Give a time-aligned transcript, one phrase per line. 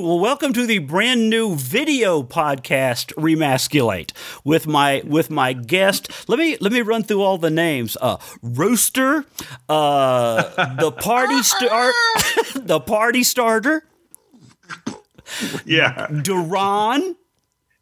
[0.00, 4.12] Well, welcome to the brand new video podcast Remasculate
[4.44, 6.28] with my with my guest.
[6.28, 7.96] Let me let me run through all the names.
[8.00, 9.24] Uh, Rooster,
[9.68, 11.94] uh, the party start,
[12.54, 13.84] the party starter,
[15.64, 16.06] Yeah.
[16.22, 17.16] Duran.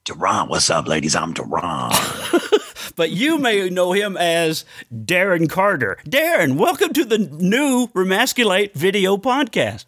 [0.07, 1.15] Duran, what's up, ladies?
[1.15, 1.93] I'm Duran.
[2.97, 5.99] But you may know him as Darren Carter.
[6.09, 9.87] Darren, welcome to the new Remasculate video podcast.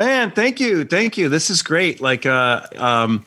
[0.00, 0.84] Man, thank you.
[0.84, 1.28] Thank you.
[1.28, 2.00] This is great.
[2.00, 3.24] Like uh um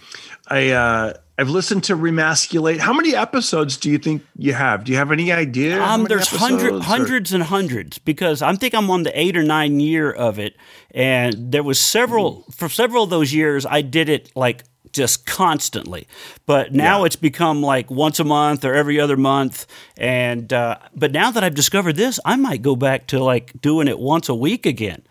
[0.47, 2.79] I uh I've listened to Remasculate.
[2.79, 4.84] How many episodes do you think you have?
[4.84, 5.81] Do you have any idea?
[5.81, 9.35] Um, there's hundred, episodes, or- hundreds and hundreds because I think I'm on the eight
[9.38, 10.55] or nine year of it,
[10.91, 16.07] and there was several for several of those years I did it like just constantly,
[16.45, 17.05] but now Yeah.
[17.07, 19.65] it's become like once a month or every other month,
[19.98, 23.87] and uh, but now that I've discovered this, I might go back to like doing
[23.87, 25.01] it once a week again.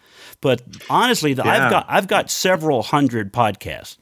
[0.43, 0.61] But
[0.91, 3.97] honestly, the, I've got I've got several hundred podcasts.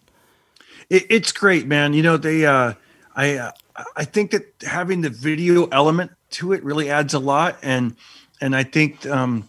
[0.89, 1.93] It, it's great, man.
[1.93, 2.73] You know, they uh
[3.15, 3.53] I uh,
[3.95, 7.95] I think that having the video element to it really adds a lot and
[8.41, 9.49] and I think um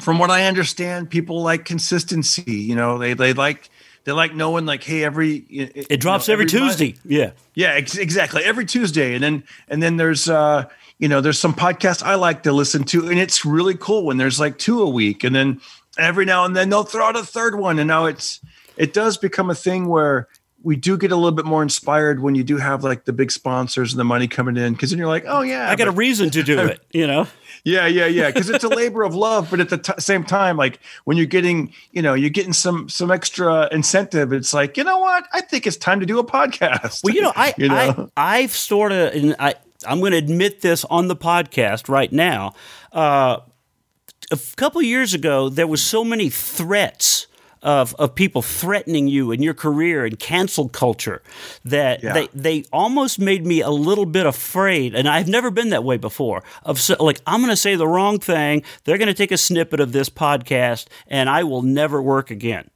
[0.00, 3.68] from what I understand, people like consistency, you know, they they like
[4.04, 6.94] they like knowing like hey every it, It drops every, Tuesday.
[7.04, 7.32] Yeah.
[7.54, 8.42] Yeah, ex- exactly.
[8.42, 10.64] Every Tuesday, and then and then there's uh
[10.98, 14.16] you know there's some podcasts I like to listen to, and it's really cool when
[14.16, 15.60] there's like two a week, and then
[15.98, 18.40] every now and then they'll throw out a third one, and now it's
[18.76, 20.28] it does become a thing where
[20.62, 23.30] we do get a little bit more inspired when you do have like the big
[23.30, 25.92] sponsors and the money coming in, because then you're like, oh yeah, I got a
[25.92, 27.28] reason to do it, you know.
[27.64, 28.28] yeah, yeah, yeah.
[28.28, 31.26] Because it's a labor of love, but at the t- same time, like when you're
[31.26, 34.32] getting, you know, you're getting some some extra incentive.
[34.32, 35.24] It's like, you know what?
[35.32, 37.04] I think it's time to do a podcast.
[37.04, 38.10] Well, you know, I, You know?
[38.16, 39.54] I I've sort of, and I
[39.86, 42.54] I'm going to admit this on the podcast right now.
[42.92, 43.38] Uh,
[44.30, 47.26] a couple years ago, there was so many threats.
[47.62, 51.20] Of, of people threatening you and your career and cancel culture
[51.64, 52.12] that Yeah.
[52.12, 55.96] they, they almost made me a little bit afraid and I've never been that way
[55.96, 59.32] before of so, like I'm going to say the wrong thing they're going to take
[59.32, 62.70] a snippet of this podcast and I will never work again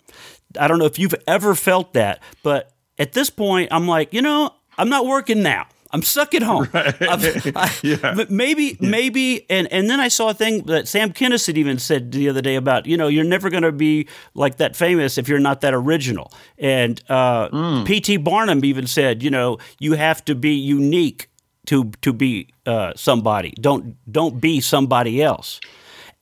[0.59, 4.22] I don't know if you've ever felt that, but at this point, I'm like, you
[4.22, 5.69] know, I'm not working now.
[5.93, 6.69] I'm stuck at home.
[6.75, 8.15] I've- I- Yeah.
[8.15, 12.12] but maybe, maybe, and and then I saw a thing that Sam Kinison even said
[12.12, 15.28] the other day about, you know, you're never going to be like that famous if
[15.28, 16.33] you're not that original.
[16.59, 17.84] And uh, Mm.
[17.87, 18.19] P.T.
[18.19, 21.28] Barnum even said, you know, you have to be unique
[21.67, 23.53] to to be uh, somebody.
[23.61, 25.61] Don't don't be somebody else.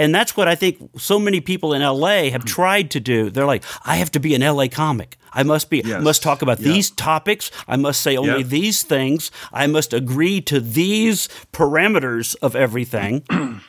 [0.00, 3.30] And that's what I think so many people in LA have tried to do.
[3.30, 5.16] They're like, I have to be an LA comic.
[5.38, 6.02] I must be Yes.
[6.02, 6.72] must talk about Yeah.
[6.72, 7.50] these topics.
[7.68, 8.46] I must say only Yeah.
[8.58, 9.30] these things.
[9.52, 13.22] I must agree to these parameters of everything.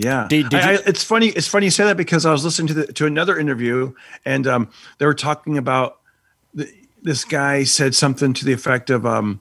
[0.00, 1.28] Yeah, Did- did I- I- it's funny.
[1.38, 3.94] It's funny you say that because I was listening to the, to another interview,
[4.24, 4.68] and um,
[4.98, 5.98] they were talking about
[6.54, 6.68] the,
[7.02, 9.40] this guy said something to the effect of, um,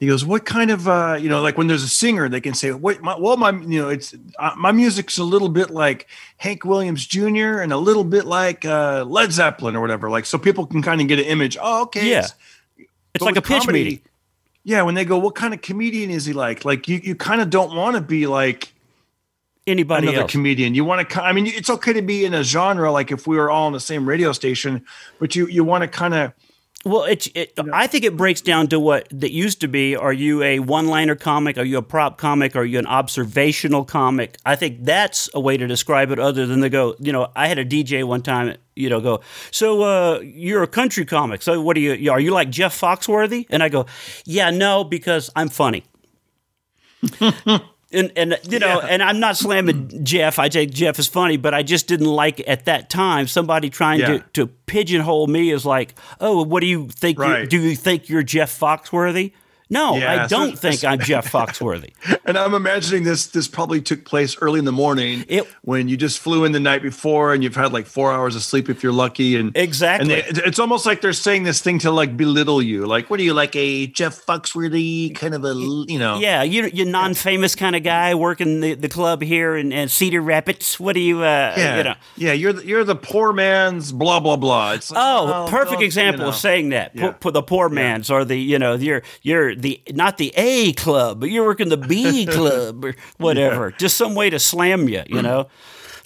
[0.00, 2.52] he goes, "What kind of uh, you know, like when there's a singer, they can
[2.54, 6.08] say, wait, my, well, my you know, it's uh, my music's a little bit like
[6.36, 7.60] Hank Williams Jr.
[7.60, 11.00] and a little bit like uh, Led Zeppelin or whatever, like so people can kind
[11.00, 11.56] of get an image.
[11.60, 12.18] Oh, okay, Yeah.
[12.18, 12.34] it's-
[13.14, 14.00] It's like a pitch comedy- meeting.
[14.66, 16.64] Yeah, when they go, what kind of comedian is he like?
[16.64, 18.72] Like you, you kind of don't want to be like
[19.66, 20.32] Anybody another else?
[20.32, 20.74] comedian.
[20.74, 23.36] You want to, I mean, it's okay to be in a genre, like if we
[23.36, 24.84] were all on the same radio station,
[25.18, 26.32] but you you want to kind of,
[26.84, 27.28] Well, it's.
[27.34, 29.96] It, I think it breaks down to what that used to be.
[29.96, 31.56] Are you a one-liner comic?
[31.56, 32.54] Are you a prop comic?
[32.56, 34.36] Are you an observational comic?
[34.44, 36.18] I think that's a way to describe it.
[36.18, 38.56] Other than to go, you know, I had a DJ one time.
[38.76, 39.20] You know, go.
[39.50, 41.40] So uh, you're a country comic.
[41.40, 42.10] So what are you?
[42.10, 43.46] Are you like Jeff Foxworthy?
[43.48, 43.86] And I go,
[44.26, 45.84] yeah, no, because I'm funny.
[47.94, 48.86] and and you know, Yeah.
[48.90, 50.38] and I'm not slamming Jeff.
[50.38, 54.00] I think Jeff is funny, but I just didn't like at that time somebody trying
[54.00, 54.06] Yeah.
[54.18, 57.18] to to pigeonhole me as like, oh, what do you think?
[57.18, 57.48] you- Right.
[57.48, 59.32] do you think you're Jeff Foxworthy?
[59.74, 61.92] No, Yeah, I don't think I'm Jeff Foxworthy.
[62.24, 65.96] and I'm imagining this this probably took place early in the morning It- when you
[65.96, 68.82] just flew in the night before and you've had like four hours of sleep if
[68.82, 70.14] you're lucky, and Exactly.
[70.14, 73.18] And they, it's almost like they're saying this thing to like belittle you, like, what
[73.20, 76.18] are you like a Jeff Foxworthy kind of a you know?
[76.18, 80.20] Yeah, you you're non-famous kind of guy working the, the club here in, in Cedar
[80.20, 80.78] Rapids.
[80.78, 81.18] What do you?
[81.22, 81.94] Uh, Yeah, You know.
[82.16, 84.72] yeah, you're the, you're the poor man's blah blah blah.
[84.72, 86.28] It's like, Oh, well, perfect don't, example you know.
[86.30, 86.94] of saying that.
[86.94, 87.12] Po- Yeah.
[87.12, 91.18] po- the poor man's or the you know you're you're the not the A club,
[91.20, 93.72] but you're working the B club or whatever.
[93.72, 95.48] Just some way to slam you, you know.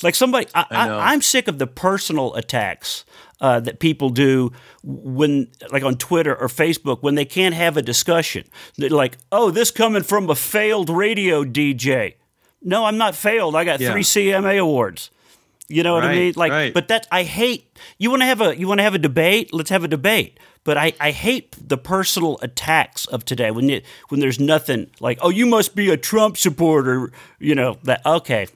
[0.02, 0.66] Like somebody, I.
[1.12, 3.04] I'm sick of the personal attacks
[3.40, 4.52] uh, that people do
[4.84, 8.44] when, like on Twitter or Facebook, when they can't have a discussion.
[8.76, 12.14] They're like, "Oh, this coming from a failed radio DJ."
[12.62, 13.56] No, I'm not failed.
[13.56, 13.92] I got Yeah.
[13.92, 15.10] three CMA awards.
[15.68, 16.32] You know what I mean?
[16.34, 16.72] Like, right.
[16.72, 17.76] but that I hate.
[17.98, 19.52] You want to have a you want to have a debate?
[19.52, 20.38] Let's have a debate.
[20.64, 25.18] But I, I hate the personal attacks of today when you, when there's nothing like
[25.22, 28.46] oh you must be a Trump supporter you know that okay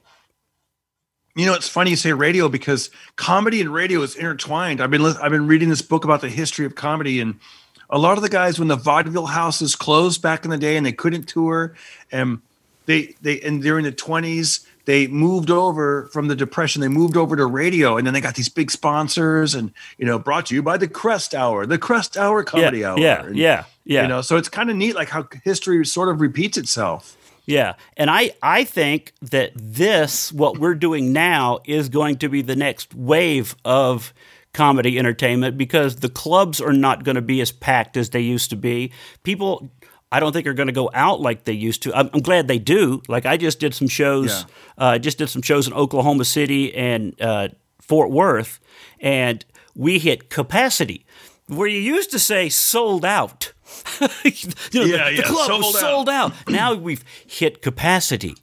[1.34, 4.82] You know, it's funny you say radio because comedy and radio is intertwined.
[4.82, 7.40] I've been I've been reading this book about the history of comedy, and
[7.88, 10.84] a lot of the guys when the vaudeville houses closed back in the day and
[10.84, 11.74] they couldn't tour,
[12.10, 12.42] and
[12.84, 16.80] they they and during the twenties they moved over from the depression.
[16.80, 20.18] They moved over to radio, and then they got these big sponsors, and you know,
[20.18, 22.98] brought to you by the Crest Hour, the Crest Hour Comedy yeah Hour.
[22.98, 26.08] yeah And, yeah yeah You know, so it's kind of neat, like how history sort
[26.08, 27.16] of repeats itself.
[27.46, 27.74] Yeah.
[27.96, 32.54] And I, I think that this, what we're doing now, is going to be the
[32.54, 34.14] next wave of
[34.54, 38.50] comedy entertainment because the clubs are not going to be as packed as they used
[38.50, 38.92] to be.
[39.22, 39.70] People,
[40.12, 41.94] I don't think are going to go out like they used to.
[41.96, 43.02] I'm, I'm glad they do.
[43.08, 44.44] Like I just did some shows,
[44.78, 47.48] uh, just did some shows in Oklahoma City and uh,
[47.80, 48.60] Fort Worth,
[49.00, 49.44] and
[49.74, 51.04] we hit capacity
[51.48, 53.52] where you used to say sold out.
[54.24, 55.80] you know, Yeah, the, the yeah, club sold was out.
[55.80, 56.32] sold out.
[56.48, 58.34] now we've hit capacity.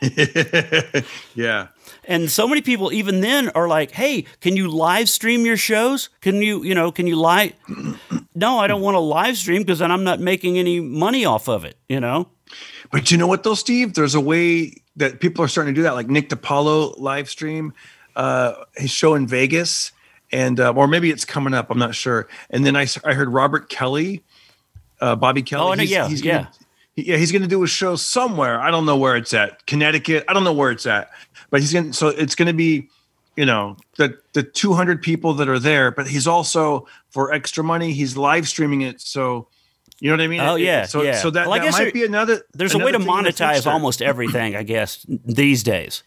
[1.34, 1.68] Yeah.
[2.08, 6.08] And so many people even then are like, "Hey, can you live stream your shows?
[6.20, 7.52] Can you, you know, can you live
[8.36, 11.48] No, I don't want to live stream because then I'm not making any money off
[11.48, 12.28] of it, you know?
[12.92, 13.94] But you know what though, Steve?
[13.94, 17.72] There's a way that people are starting to do that, like Nick DiPaolo live stream
[18.16, 19.92] uh, his show in Vegas,
[20.32, 21.70] and uh, or maybe it's coming up.
[21.70, 22.28] I'm not sure.
[22.50, 24.24] And then I, I heard Robert Kelly,
[25.00, 25.70] uh, Bobby Kelly.
[25.70, 26.38] Oh, know, yeah, he's yeah.
[26.38, 26.50] Gonna,
[26.96, 28.58] yeah, he's going to do a show somewhere.
[28.58, 29.66] I don't know where it's at.
[29.66, 30.24] Connecticut.
[30.28, 31.10] I don't know where it's at.
[31.50, 31.88] But he's going.
[31.88, 32.88] to So it's going to be,
[33.36, 35.90] you know, the the 200 people that are there.
[35.90, 37.92] But he's also for extra money.
[37.92, 39.00] He's live streaming it.
[39.00, 39.48] So.
[39.98, 40.40] You know what I mean?
[40.40, 41.14] Oh, It- yeah, So, yeah.
[41.14, 42.42] so that, Well, I that guess might be another.
[42.52, 43.70] There's a way to another thing in the monetize future.
[43.70, 46.02] almost everything, I guess, these days.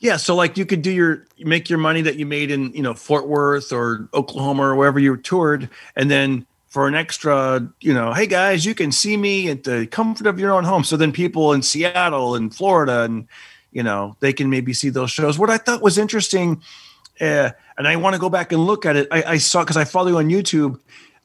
[0.00, 2.82] Yeah, so like you could do your make your money that you made in you
[2.82, 7.94] know Fort Worth or Oklahoma or wherever you toured, and then for an extra, you
[7.94, 10.82] know, hey guys, you can see me at the comfort of your own home.
[10.82, 13.28] So then people in Seattle and Florida and
[13.72, 15.38] you know they can maybe see those shows.
[15.38, 16.62] What I thought was interesting,
[17.20, 19.08] uh, and I want to go back and look at it.
[19.10, 20.78] I, I saw because I follow you on YouTube.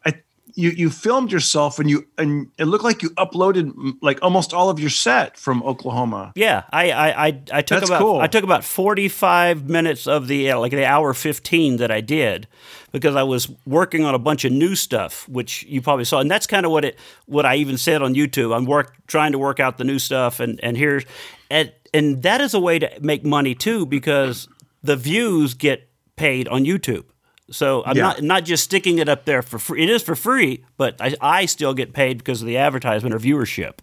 [0.05, 0.21] I
[0.55, 4.53] you you filmed yourself and you and it looked like you uploaded mm, like almost
[4.53, 6.31] all of your set from Oklahoma.
[6.35, 8.19] Yeah, I I I, I took That's about cool.
[8.19, 12.47] I took about 45 minutes of the uh, like the hour 15 that I did
[12.91, 16.31] because I was working on a bunch of new stuff which you probably saw and
[16.31, 18.55] that's kind of what it what I even said on YouTube.
[18.55, 21.05] I'm work trying to work out the new stuff and and here's
[21.49, 24.47] and and that is a way to make money too because
[24.83, 27.05] the views get paid on YouTube.
[27.49, 28.03] So I'm Yeah.
[28.03, 29.83] not not just sticking it up there for free.
[29.83, 33.19] It is for free, but I, I still get paid because of the advertisement or
[33.19, 33.75] viewership.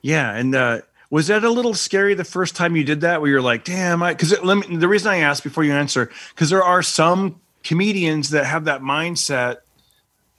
[0.00, 3.20] Yeah, and uh, was that a little scary the first time you did that?
[3.20, 4.76] Where you're like, "Damn!" I because let me.
[4.76, 8.80] The reason I asked before you answer because there are some comedians that have that
[8.80, 9.58] mindset.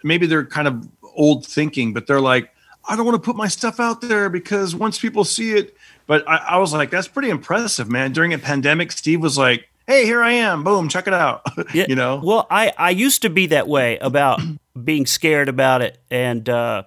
[0.04, 2.50] Maybe they're kind of old thinking, but they're like,
[2.88, 5.75] "I don't want to put my stuff out there because once people see it."
[6.07, 9.69] But I, I was like, "That's pretty impressive, man." During a pandemic, Steve was like,
[9.88, 10.63] "Hey, here I am!
[10.63, 11.41] Boom, check it out."
[11.73, 12.21] Yeah, you know.
[12.23, 14.41] Well, I I used to be that way about
[14.83, 16.83] being scared about it, and uh,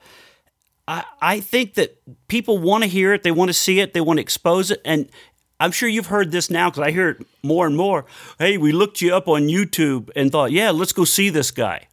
[0.86, 1.96] I I think that
[2.28, 4.80] people want to hear it, they want to see it, they want to expose it,
[4.84, 5.08] and
[5.58, 8.04] I'm sure you've heard this now because I hear it more and more.
[8.38, 11.88] Hey, we looked you up on YouTube and thought, yeah, let's go see this guy.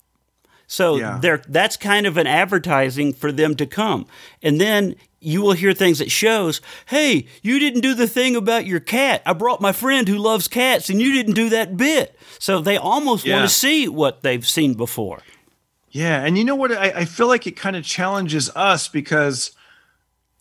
[0.68, 1.18] So Yeah.
[1.22, 4.06] there, that's kind of an advertising for them to come,
[4.42, 6.62] and then you will hear things at shows.
[6.88, 9.22] Hey, you didn't do the thing about your cat.
[9.26, 12.18] I brought my friend who loves cats, and you didn't do that bit.
[12.40, 13.38] So they almost Yeah.
[13.38, 15.22] want to see what they've seen before.
[15.92, 16.72] Yeah, and you know what?
[16.72, 19.52] I, I feel like it kind of challenges us because,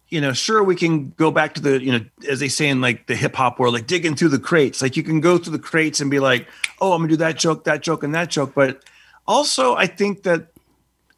[0.09, 2.81] you know, sure we can go back to the, you know, as they say in
[2.81, 4.81] like the hip hop world, like digging through the crates.
[4.81, 6.49] Like you can go through the crates and be like,
[6.81, 8.53] oh, I'm gonna do that joke, that joke, and that joke.
[8.55, 8.83] But
[9.27, 10.49] also, I think that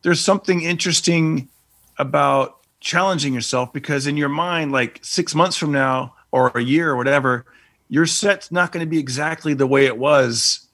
[0.03, 1.49] there's something interesting
[1.97, 6.91] about challenging yourself because in your mind, like six months from now or a year
[6.91, 7.47] or whatever,
[7.89, 10.69] your set's not going to be exactly the way it was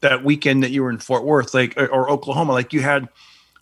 [0.00, 3.08] that weekend that you were in Fort Worth, like or, or Oklahoma, like you had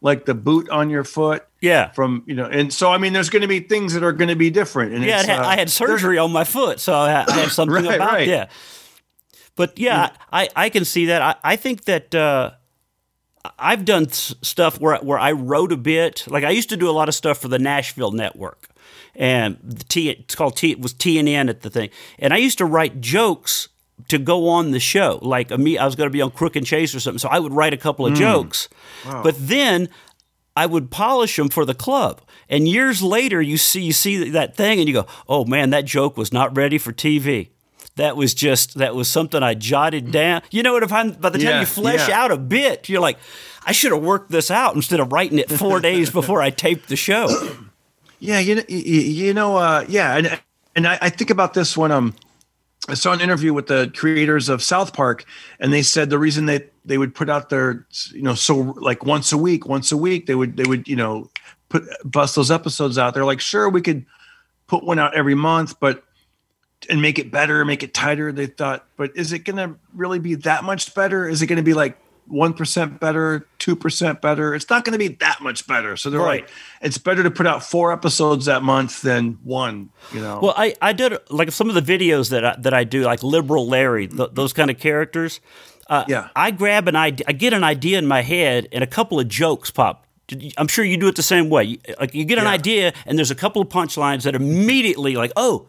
[0.02, 1.90] like the boot on your foot Yeah.
[1.92, 4.28] from you know, and so I mean, there's going to be things that are going
[4.28, 4.92] to be different.
[4.92, 7.82] And Yeah, had, uh, I had surgery on my foot, so I, I have something
[7.84, 8.28] Right, about right.
[8.28, 8.46] yeah.
[9.56, 11.22] But yeah, I, I can see that.
[11.22, 12.50] I, I think that uh,
[13.58, 16.24] I've done stuff where where I wrote a bit.
[16.28, 18.68] Like I used to do a lot of stuff for the Nashville network,
[19.14, 22.58] and the T it's called T it was TNN at the thing, and I used
[22.58, 23.68] to write jokes
[24.08, 25.18] to go on the show.
[25.22, 27.28] Like a me, I was going to be on Crook and Chase or something, so
[27.28, 28.18] I would write a couple of hmm.
[28.18, 28.68] jokes,
[29.04, 29.88] but then
[30.56, 32.22] I would polish them for the club.
[32.48, 35.84] And years later, you see you see that thing, and you go, "Oh man, that
[35.84, 37.50] joke was not ready for TV."
[37.96, 40.42] That was just that was something I jotted down.
[40.50, 40.82] You know what?
[40.82, 42.22] If I'm by the time Yeah, you flesh yeah.
[42.22, 43.18] out a bit, you're like,
[43.66, 46.88] I should have worked this out instead of writing it four days before I taped
[46.88, 47.28] the show.
[48.18, 50.40] Yeah, you know, you, know, uh, yeah, and
[50.74, 52.14] and I, I think about this when um,
[52.88, 55.26] I saw an interview with the creators of South Park,
[55.60, 59.04] and they said the reason they they would put out their you know so like
[59.04, 61.28] once a week, once a week they would they would you know
[61.68, 63.12] put bust those episodes out.
[63.12, 64.06] They're like, sure, we could
[64.66, 66.02] put one out every month, but
[66.88, 68.32] and make it better, make it tighter.
[68.32, 71.28] They thought, but is it going to really be that much better?
[71.28, 74.54] Is it going to be like one percent better, two percent better?
[74.54, 75.96] It's not going to be that much better.
[75.96, 76.42] So they're Right.
[76.42, 76.50] like,
[76.82, 79.90] it's better to put out four episodes that month than one.
[80.12, 80.40] You know?
[80.42, 83.22] Well, I, I did like some of the videos that I, that I do, like
[83.22, 85.40] Liberal Larry, th- those kind of characters.
[85.88, 86.28] Uh, Yeah.
[86.34, 89.28] I grab an idea, I get an idea in my head, and a couple of
[89.28, 90.05] jokes pop.
[90.59, 91.64] I'm sure you do it the same way.
[91.64, 92.50] You- Like you get an Yeah.
[92.50, 95.66] idea, and there's a couple of punchlines that immediately, like, oh,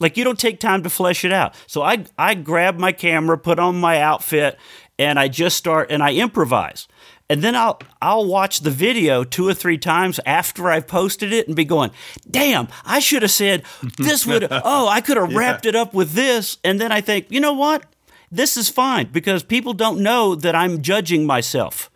[0.00, 1.54] like you don't take time to flesh it out.
[1.66, 4.58] So I I grab my camera, put on my outfit,
[4.98, 6.88] and I just start and I improvise.
[7.28, 11.46] And then I'll I'll watch the video two or three times after I've posted it
[11.46, 11.90] and be going,
[12.28, 13.62] "Damn, I should have said
[13.98, 17.26] this would oh, I could have wrapped it up with this." And then I think,
[17.30, 17.84] "You know what?
[18.32, 21.88] This is fine because people don't know that I'm judging myself."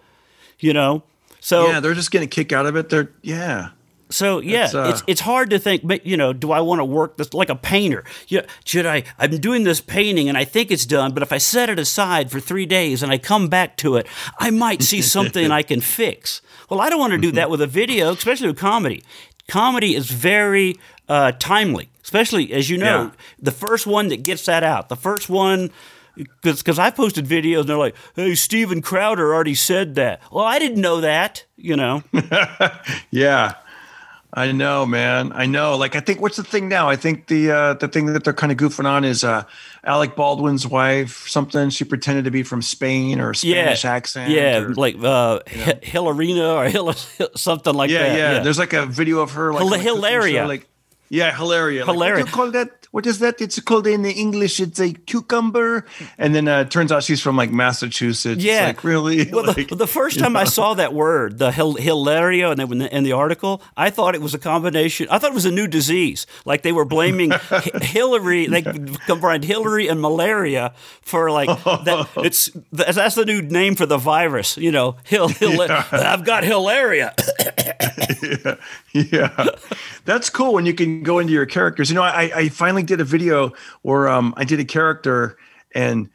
[0.61, 1.03] You know?
[1.45, 2.89] So yeah, they're just getting a kick out of it.
[2.89, 3.69] They're yeah.
[4.09, 5.83] so yeah, It's, uh, it's it's hard to think.
[5.85, 8.03] But you know, do I want to work this like a painter?
[8.29, 9.03] Yeah, should I?
[9.19, 12.31] I'm doing this painting and I think it's done, but if I set it aside
[12.31, 14.07] for three days and I come back to it,
[14.39, 16.41] I might see something I can fix.
[16.71, 19.03] Well, I don't want to do that with a video, especially with comedy.
[19.47, 20.77] Comedy is very
[21.11, 23.11] uh, timely, especially as you know, Yeah.
[23.39, 25.71] the first one that gets that out, the first one.
[26.43, 30.59] Because I posted videos and they're like, "Hey, Steven Crowder already said that." Well, I
[30.59, 32.03] didn't know that, you know.
[33.11, 33.55] Yeah.
[34.37, 35.31] I know, man.
[35.33, 35.77] I know.
[35.77, 36.89] Like, I think what's the thing now?
[36.89, 39.45] I think the uh, the thing that they're kind of goofing on is uh,
[39.85, 41.29] Alec Baldwin's wife.
[41.29, 44.33] Something she pretended to be from Spain or Spanish accent.
[44.33, 46.95] Yeah, or- like uh, Hi- Hillarina or Hill-
[47.37, 48.19] something like yeah, that.
[48.19, 48.39] yeah, yeah.
[48.43, 50.41] There's like a video of her like Hila- on Hilaria.
[50.43, 50.67] show, like
[51.11, 51.85] yeah, Hilaria.
[51.85, 52.84] Like, what do you call that?
[52.95, 53.41] What is that?
[53.41, 54.61] It's called in the English.
[54.61, 55.85] It's a cucumber.
[56.17, 58.41] And then uh, it turns out she's from like Massachusetts.
[58.41, 58.67] Yeah.
[58.67, 59.29] like really.
[59.33, 62.79] Well, like, the, the first time I saw that word, the hil- hilaria, and in
[62.79, 65.09] the, in the article, I thought it was a combination.
[65.11, 66.25] I thought it was a new disease.
[66.45, 70.73] Like they were blaming Hi- Hillary, they combined Hillary and malaria
[71.03, 72.09] for like that.
[72.19, 74.57] It's that's the new name for the virus.
[74.57, 77.13] You know, Hil- Hil- I've got hilaria.
[78.93, 79.47] yeah.
[80.05, 81.91] That's cool when you can go into your characters.
[81.91, 83.53] You know i i finally did a video
[83.83, 85.37] where um i did a character
[85.75, 86.09] and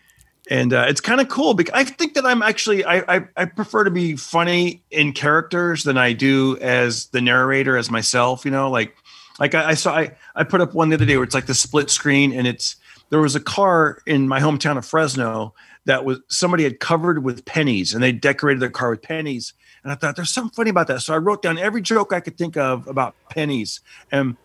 [0.49, 3.45] and uh, it's kind of cool because i think that i'm actually I, I i
[3.45, 8.51] prefer to be funny in characters than i do as the narrator as myself you
[8.51, 8.69] know?
[8.69, 8.95] Like
[9.39, 11.47] like i, I saw I, I put up one the other day where it's like
[11.47, 12.75] the split screen and it's
[13.09, 15.53] there was a car in my hometown of fresno
[15.85, 19.91] that was somebody had covered with pennies and they decorated their car with pennies and
[19.91, 21.01] I thought there's something funny about that.
[21.01, 23.81] So I wrote down every joke I could think of about pennies.
[24.12, 24.36] And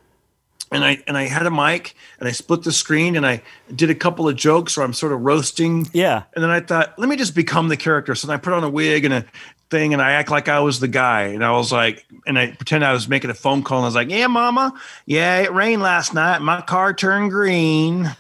[0.73, 3.43] and I and I had a mic and I split the screen and I
[3.75, 5.89] did a couple of jokes where I'm sort of roasting.
[5.93, 6.25] Yeah.
[6.35, 8.15] And then I thought, let me just become the character.
[8.15, 9.25] So then I put on a wig and a
[9.71, 11.25] thing and I act like I was the guy.
[11.25, 13.89] And I was like, and I pretend I was making a phone call and I
[13.89, 14.73] was like, Yeah, mama.
[15.07, 16.41] Yeah, it rained last night.
[16.41, 18.11] My car turned green.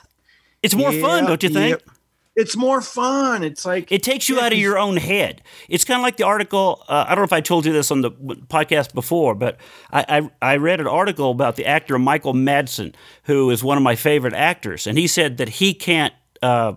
[0.62, 1.70] It's more fun, don't you think?
[1.70, 1.93] yep.
[2.36, 3.44] It's more fun.
[3.44, 5.40] It's like It takes you out of your own head.
[5.68, 6.82] It's kind of like the article.
[6.88, 9.56] Uh, I don't know if I told you this on the podcast before, but
[9.92, 13.84] I, I, I read an article about the actor Michael Madsen, who is one of
[13.84, 16.12] my favorite actors, and he said that he can't
[16.42, 16.74] uh,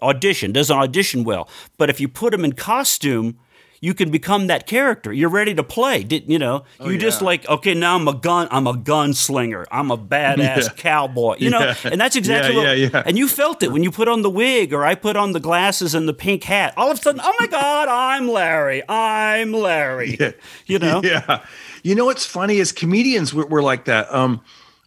[0.00, 3.38] audition, doesn't audition well, but if you put him in costume.
[3.80, 5.12] You can become that character.
[5.12, 6.02] You're ready to play.
[6.02, 6.64] Did you know?
[6.84, 7.74] you just like okay.
[7.74, 8.48] Now I'm a gun.
[8.50, 9.66] I'm a gunslinger.
[9.70, 10.68] I'm a badass Yeah.
[10.76, 11.36] cowboy.
[11.38, 11.74] You know, Yeah.
[11.84, 12.78] and that's exactly Yeah, what.
[12.78, 13.02] yeah, yeah.
[13.06, 15.40] And you felt it when you put on the wig or I put on the
[15.40, 16.74] glasses and the pink hat.
[16.76, 18.82] All of a sudden, oh my God, I'm Larry.
[18.88, 20.16] I'm Larry.
[20.20, 20.32] Yeah.
[20.66, 21.00] You know?
[21.04, 21.44] Yeah.
[21.84, 24.12] You know what's funny is comedians were, were like that.
[24.12, 24.40] Um,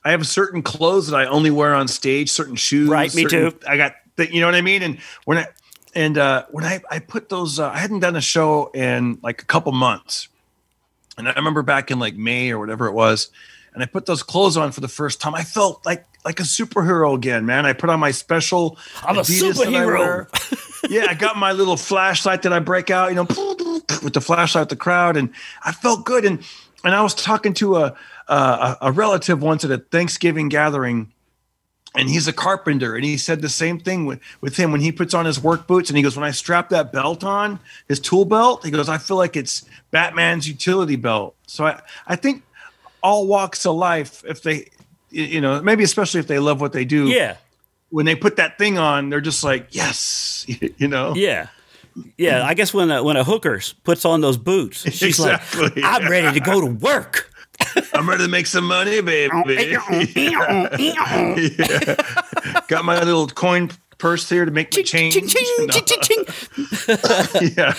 [0.04, 2.90] I have certain clothes that I only wear on stage, certain shoes.
[2.90, 3.54] Right, me too.
[3.68, 4.34] I got that.
[4.34, 4.82] You know what I mean?
[4.82, 5.46] And when I
[5.94, 9.42] and uh, when I I put those, uh, I hadn't done a show in like
[9.42, 10.28] a couple months,
[11.18, 13.30] and I remember back in like May or whatever it was,
[13.74, 15.36] and I put those clothes on for the first time.
[15.36, 17.66] I felt like like a superhero again, man.
[17.66, 18.78] I put on my special.
[19.04, 19.98] I'm a Adidas I superhero.
[19.98, 20.28] wear.
[20.90, 23.24] yeah, I got my little flashlight that I break out, you know,
[24.04, 25.32] with the flashlight, the crowd, and
[25.64, 26.26] I felt good.
[26.26, 26.44] And
[26.84, 27.96] and I was talking to a
[28.28, 31.12] a, a relative once at a Thanksgiving gathering,
[31.96, 34.92] and he's a carpenter, and he said the same thing with with him when he
[34.92, 38.00] puts on his work boots, and he goes, when I strap that belt on, his
[38.00, 41.36] tool belt, he goes, I feel like it's Batman's utility belt.
[41.48, 42.44] So I I think
[43.04, 44.70] all walks of life, if they,
[45.10, 47.36] you know, maybe especially if they love what they do, Yeah.
[47.90, 50.46] when they put that thing on, they're just like, yes,
[50.78, 51.14] you know.
[51.16, 51.48] Yeah.
[52.18, 55.74] Yeah, I guess when a, when a hooker puts on those boots, she's Exactly, like,
[55.84, 57.30] "I'm ready to go to work."
[57.94, 59.32] I'm ready to make some money, baby.
[60.82, 61.96] Yeah.
[62.68, 65.14] Got my little coin purse here to make my change.
[65.14, 66.26] Ching, ching, you ching, ching, ching.
[67.56, 67.74] yeah.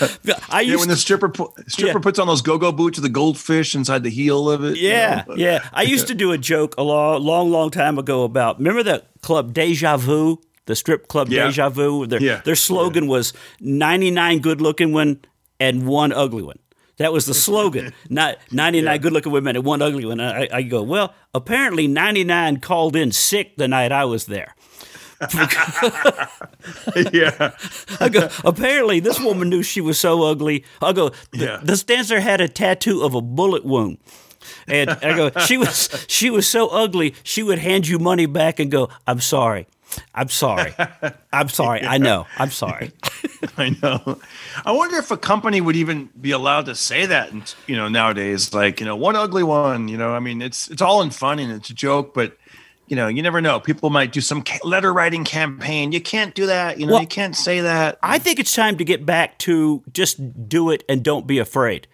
[0.51, 2.03] I Yeah, used when the stripper pu- stripper Yeah.
[2.03, 4.77] puts on those go-go boots with the goldfish inside the heel of it.
[4.77, 5.35] you Yeah, know?
[5.35, 5.69] yeah.
[5.73, 8.59] I used to do a joke a long, long, long time ago about.
[8.59, 11.47] Remember that club Deja Vu, the strip club Yeah.
[11.47, 12.07] Deja Vu.
[12.07, 12.41] Their Yeah.
[12.45, 15.21] their slogan was "99 good-looking one
[15.59, 16.59] and one ugly one."
[16.99, 17.93] That was the slogan.
[18.11, 20.21] Not 99 good-looking women and one ugly one.
[20.21, 24.55] I, I go, well, apparently 99 called in sick the night I was there.
[27.13, 27.53] yeah.
[28.01, 30.65] I go, apparently this woman knew she was so ugly.
[30.81, 31.61] I go, the, Yeah.
[31.63, 33.99] this dancer had a tattoo of a bullet wound.
[34.67, 38.59] And I go, she was she was so ugly, she would hand you money back
[38.59, 39.69] and go, I'm sorry.
[40.15, 40.75] I'm sorry.
[41.33, 41.83] I'm sorry.
[41.83, 42.27] I know.
[42.39, 42.93] I'm sorry.
[43.57, 44.19] I know.
[44.65, 47.89] I wonder if a company would even be allowed to say that, and you know,
[47.89, 49.89] nowadays, like you know, one ugly one.
[49.89, 52.37] You know, I mean, it's it's all in fun and it's a joke, but
[52.87, 53.59] you know, you never know.
[53.61, 55.93] People might do some letter writing campaign.
[55.93, 56.79] You can't do that.
[56.79, 57.99] You know, Well- you can't say that.
[58.03, 61.87] I think it's time to get back to just do it and don't be afraid.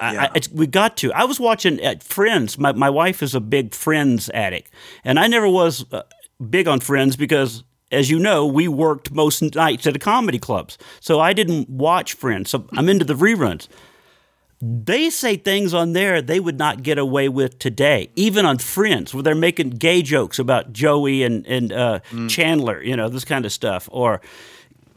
[0.00, 0.28] Yeah.
[0.32, 1.12] I, it's, we got to.
[1.12, 2.56] I was watching at Friends.
[2.56, 4.70] My, my wife is a big Friends addict,
[5.02, 6.02] and I never was uh,
[6.50, 10.78] big on Friends because, as you know, we worked most nights at the comedy clubs,
[11.00, 12.50] so I didn't watch Friends.
[12.50, 13.68] So I'm into the reruns.
[14.60, 19.14] They say things on there they would not get away with today, even on Friends,
[19.14, 23.44] where they're making gay jokes about Joey and and uh, Chandler, you know, this kind
[23.46, 24.20] of stuff, or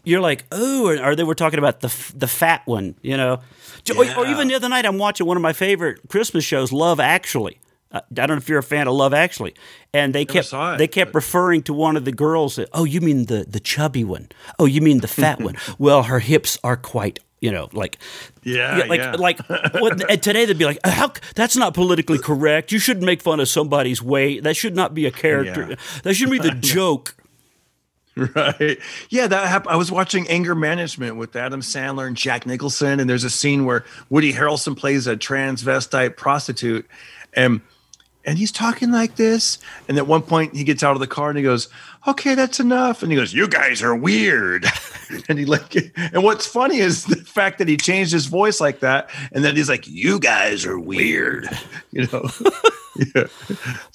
[0.04, 3.40] you're like, oh, or, or they were talking about the the fat one, you know,
[3.96, 7.00] Or- or, even the other night I'm watching one of my favorite Christmas shows, Love
[7.00, 7.60] Actually.
[7.92, 9.54] Uh, I don't know if you're a fan of Love Actually,
[9.94, 12.56] and they kept saw it, they kept referring to one of the girls.
[12.56, 14.30] That, oh, you mean the the chubby one?
[14.60, 15.56] Oh, you mean the fat one?
[15.78, 17.20] Well, her hips are quite.
[17.42, 17.98] You know, like,
[18.44, 19.16] Yeah, like, yeah.
[19.16, 19.40] like.
[19.74, 21.12] What, and today they'd be like, "How?
[21.34, 22.72] That's not politically correct.
[22.72, 24.44] You shouldn't make fun of somebody's weight.
[24.44, 25.66] That should not be a character.
[25.72, 25.76] Yeah.
[26.04, 27.16] That shouldn't be the joke."
[28.16, 28.78] Right.
[29.10, 29.74] Yeah, that happened.
[29.74, 33.66] I was watching Anger Management with Adam Sandler and Jack Nicholson, and there's a scene
[33.66, 36.86] where Woody Harrelson plays a transvestite prostitute,
[37.34, 37.62] and
[38.26, 39.58] and he's talking like this.
[39.88, 41.70] And at one point, he gets out of the car and he goes,
[42.08, 44.66] "Okay, that's enough." And he goes, "You guys are weird."
[45.30, 48.80] and he like, and what's funny is the fact that he changed his voice like
[48.82, 51.50] that, and then he's like, "You guys are weird,"
[51.92, 52.30] you know.
[53.16, 53.24] yeah.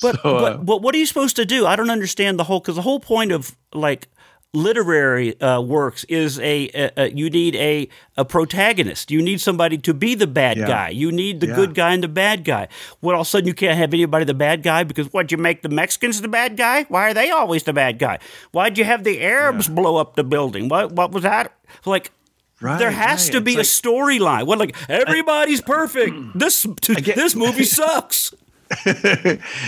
[0.00, 1.66] But, So, uh, but but what are you supposed to do?
[1.66, 4.08] I don't understand the whole because the whole point of like
[4.54, 9.10] literary uh, works is a, a, a you need a a protagonist.
[9.10, 10.66] You need somebody to be the bad Yeah.
[10.66, 10.88] guy.
[10.90, 11.56] You need the Yeah.
[11.56, 12.68] good guy and the bad guy.
[13.02, 15.36] Well, all of a sudden you can't have anybody the bad guy because what you
[15.38, 16.84] make the Mexicans the bad guy?
[16.84, 18.18] Why are they always the bad guy?
[18.52, 20.68] Why'd you have the Arabs blow up the building?
[20.68, 21.52] What what was that
[21.84, 22.10] like?
[22.58, 23.32] Right, there has right.
[23.32, 24.46] to be It's a storyline.
[24.46, 26.14] What like everybody's perfect.
[26.34, 28.32] This get- this movie sucks.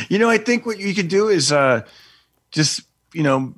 [0.08, 1.82] you know, I think what you could do is uh,
[2.50, 3.52] just, you know,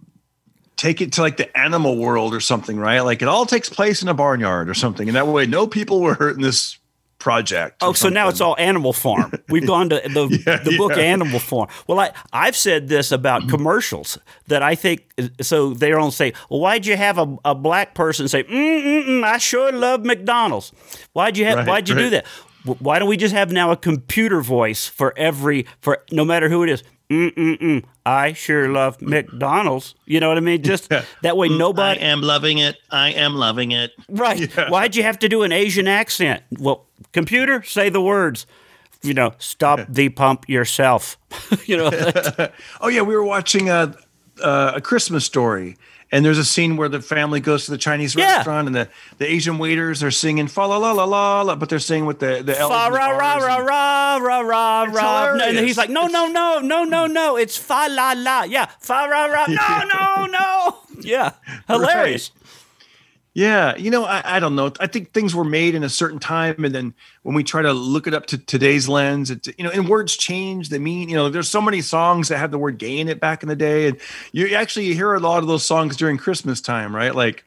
[0.81, 3.01] take it to like the animal world or something, right?
[3.01, 5.09] Like it all takes place in a barnyard or something.
[5.09, 6.79] And that way, no people were hurt in this
[7.19, 7.83] project.
[7.83, 9.31] Oh, so now it's all Animal Farm.
[9.51, 11.03] We've gone to the, Yeah, the book yeah.
[11.03, 11.69] Animal Farm.
[11.87, 14.17] Well, I, I've said this about commercials
[14.47, 15.03] that I think,
[15.43, 19.07] so they don't say, well, why'd you have a, a black person say, mm, mm,
[19.07, 20.73] mm, I sure love McDonald's?
[21.13, 22.27] Why'd you have, Right, why'd you do that?
[22.65, 26.63] Why don't we just have now a computer voice for every, for no matter who
[26.63, 26.83] it is?
[27.11, 27.85] Mm, mm, mm.
[28.07, 29.95] I sure love McDonald's.
[30.07, 30.63] You know what I mean?
[30.63, 30.89] Just
[31.23, 32.01] that way, nobody.
[32.01, 32.77] I am loving it.
[32.91, 33.93] I am loving it.
[34.09, 34.51] Right.
[34.69, 36.43] Why'd you have to do an Asian accent?
[36.59, 38.47] Well, computer, say the words.
[39.03, 41.19] You know, stop the pump yourself.
[41.65, 41.91] you know,
[42.81, 43.95] Oh yeah, we were watching a
[44.43, 45.77] a Christmas story,
[46.13, 48.37] and there's a scene where the family goes to the Chinese Yeah.
[48.37, 51.69] restaurant, and the, the Asian waiters are singing fa la la la la la, but
[51.69, 55.33] they're singing with the the fa ra ra ra ra ra ra ra.
[55.41, 57.13] And he's like, no, no, no, no, no, hmm.
[57.13, 57.37] no.
[57.37, 58.43] It's fa la la.
[58.45, 59.47] Yeah, fa ra ra.
[59.49, 60.77] No, no, no.
[61.03, 61.33] Yeah,
[61.67, 62.31] hilarious.
[63.33, 64.73] Yeah, you know, I, I don't know.
[64.81, 67.73] I think things were made in a certain time, and then when we try to
[67.73, 70.69] look it up to today's lens, it's you know, and words change.
[70.69, 73.21] They mean, you know, there's so many songs that had the word "gay" in it
[73.21, 74.01] back in the day, and
[74.33, 77.15] you actually hear a lot of those songs during Christmas time, right?
[77.15, 77.45] Like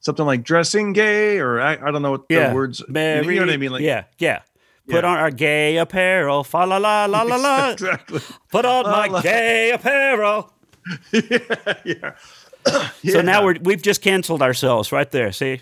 [0.00, 2.82] something like "dressing gay" or I, I don't know what Yeah, the words.
[2.88, 3.72] Merry, you know what I mean?
[3.72, 4.42] Like, yeah, yeah.
[4.88, 5.10] Put Yeah.
[5.10, 6.44] on our gay apparel.
[6.44, 7.70] Fa la la la la la.
[7.72, 8.20] exactly.
[8.52, 9.22] Put on my la.
[9.22, 10.52] gay apparel.
[11.12, 12.12] yeah.
[13.06, 15.30] So now we're we've just canceled ourselves right there.
[15.32, 15.60] See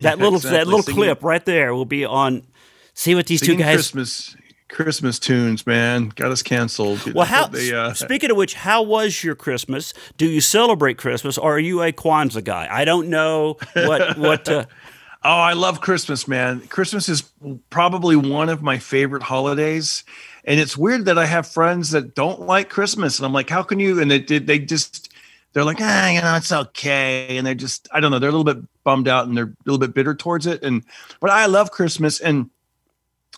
[0.00, 2.46] that Yeah, little that little Singing- clip right there will be on.
[2.94, 3.76] See what these two guys.
[3.76, 4.36] Christmas
[4.68, 7.12] Christmas tunes, man, got us canceled.
[7.14, 7.46] Well, how?
[7.46, 9.94] They, uh, speaking of which, how was your Christmas?
[10.16, 12.68] Do you celebrate Christmas, or are you a Kwanzaa guy?
[12.70, 14.48] I don't know what what.
[14.48, 14.64] Uh,
[15.24, 16.60] oh, I love Christmas, man.
[16.68, 17.22] Christmas is
[17.70, 20.02] probably one of my favorite holidays,
[20.44, 23.62] and it's weird that I have friends that don't like Christmas, and I'm like, how
[23.62, 24.00] can you?
[24.00, 25.08] And they they just
[25.54, 28.32] they're like, ah, you know, it's okay, and they're just I don't know, they're a
[28.32, 30.84] little bit bummed out and they're a little bit bitter towards it, and
[31.20, 32.50] but I love Christmas and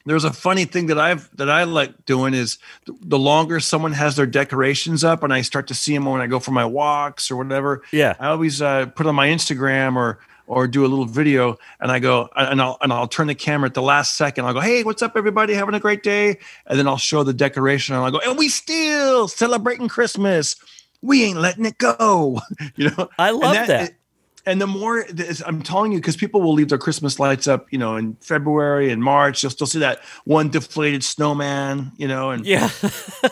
[0.06, 4.16] there's a funny thing that I've that I like doing is the longer someone has
[4.16, 7.30] their decorations up, and I start to see them when I go for my walks
[7.30, 7.82] or whatever.
[7.92, 11.90] Yeah, I always uh, put on my Instagram or or do a little video, and
[11.90, 14.44] I go and I'll and I'll turn the camera at the last second.
[14.44, 15.54] I'll go, "Hey, what's up, everybody?
[15.54, 18.48] Having a great day?" And then I'll show the decoration, and I'll go, "And we
[18.48, 20.54] still celebrating Christmas.
[21.06, 22.40] We ain't letting it go."
[22.76, 23.68] you know, I love that.
[23.68, 23.90] that.
[23.90, 23.96] It,
[24.46, 25.04] and the more
[25.44, 28.92] I'm telling you, because people will leave their Christmas lights up, you know, in February
[28.92, 32.68] and March, you'll still see that one deflated snowman, you know, and yeah.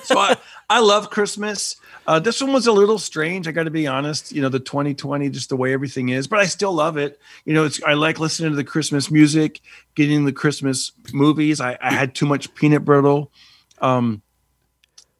[0.02, 0.36] so I,
[0.68, 1.76] I love Christmas.
[2.08, 3.46] Uh, this one was a little strange.
[3.46, 4.32] I got to be honest.
[4.32, 7.20] You know, the 2020, just the way everything is, but I still love it.
[7.44, 9.60] You know, it's I like listening to the Christmas music,
[9.94, 11.60] getting the Christmas movies.
[11.60, 13.30] I, I had too much peanut brittle.
[13.80, 14.20] Um,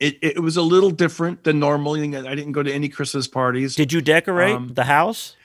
[0.00, 2.16] it, it was a little different than normally.
[2.16, 3.74] I didn't go to any Christmas parties.
[3.74, 5.36] Did you decorate um, the house?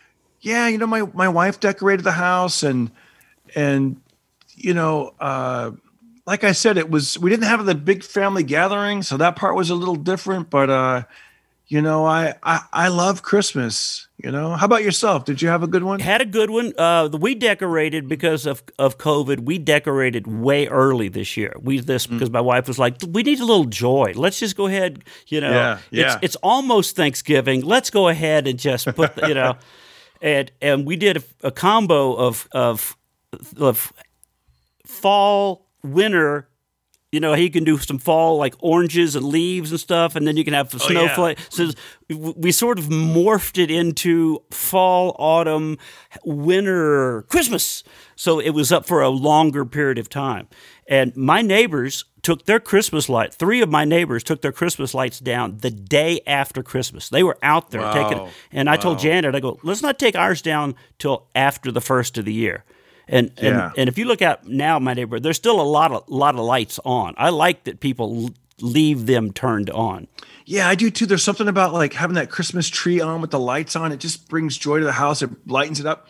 [0.42, 2.92] yeah, you know, my my wife decorated the house and
[3.56, 4.02] and
[4.56, 5.72] you know, uh,
[6.26, 9.56] like I said, it was we didn't have the big family gathering, so that part
[9.56, 10.50] was a little different.
[10.50, 11.04] But uh,
[11.70, 14.08] you know, I, I I love Christmas.
[14.18, 15.24] You know, how about yourself?
[15.24, 16.00] Did you have a good one?
[16.00, 16.74] Had a good one.
[16.76, 19.42] Uh, we decorated because of of COVID.
[19.42, 21.54] We decorated way early this year.
[21.62, 22.14] We this mm.
[22.14, 24.14] because my wife was like, we need a little joy.
[24.16, 25.04] Let's just go ahead.
[25.28, 26.06] You know, yeah, yeah.
[26.06, 27.62] It's, it's almost Thanksgiving.
[27.62, 29.56] Let's go ahead and just put you know
[30.24, 32.98] and and we did a, a combo of of
[33.58, 33.94] of
[34.88, 36.50] fall winter
[37.12, 40.38] you know, he can do some fall like oranges and leaves and stuff, and then
[40.38, 41.48] you can have some oh, snowflakes.
[41.58, 41.72] Yeah.
[42.08, 45.78] So we sort of morphed it into fall, autumn,
[46.24, 47.84] winter, Christmas.
[48.16, 50.48] So it was up for a longer period of time.
[50.88, 53.34] And my neighbors took their Christmas light.
[53.34, 57.10] Three of my neighbors took their Christmas lights down the day after Christmas.
[57.10, 57.94] They were out there wow.
[57.94, 58.82] taking, and I wow.
[58.82, 62.34] told Janet, I go, let's not take ours down till after the first of the
[62.34, 62.66] year.
[63.12, 63.66] And, yeah.
[63.68, 66.36] and and if you look at now, my neighborhood, there's still a lot of lot
[66.36, 67.16] of lights on.
[67.18, 68.30] I like that people
[68.62, 70.08] leave them turned on.
[70.46, 71.06] Yeah, I do too.
[71.06, 73.92] There's something about like having that Christmas tree on with the lights on.
[73.92, 75.22] It just brings joy to the house.
[75.22, 76.08] It lightens it up.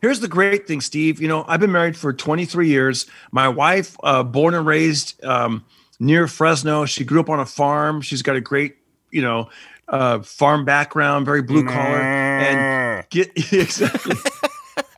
[0.00, 1.20] Here's the great thing, Steve.
[1.20, 3.06] You know, I've been married for 23 years.
[3.30, 5.64] My wife, uh, born and raised um,
[6.00, 6.86] near Fresno.
[6.86, 8.00] She grew up on a farm.
[8.00, 8.76] She's got a great,
[9.12, 9.48] you know,
[9.88, 14.16] uh, farm background, very blue collar, and get exactly.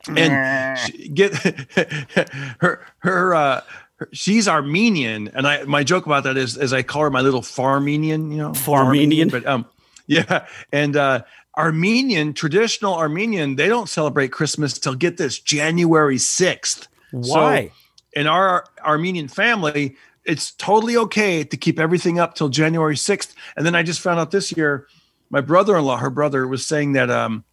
[0.07, 1.33] And get
[2.59, 3.61] her her uh
[4.11, 7.41] she's Armenian, and I my joke about that is as I call her my little
[7.41, 9.29] Farmenian, you know, Farmenian.
[9.29, 9.65] But um,
[10.07, 11.23] yeah, and uh,
[11.57, 16.87] Armenian, traditional Armenian, they don't celebrate Christmas till get this January 6th.
[17.11, 17.67] Why?
[17.67, 17.73] So
[18.21, 23.33] in our Armenian family, it's totally okay to keep everything up till January 6th.
[23.55, 24.87] And then I just found out this year,
[25.29, 27.43] my brother-in-law, her brother was saying that um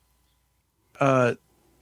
[1.01, 1.35] uh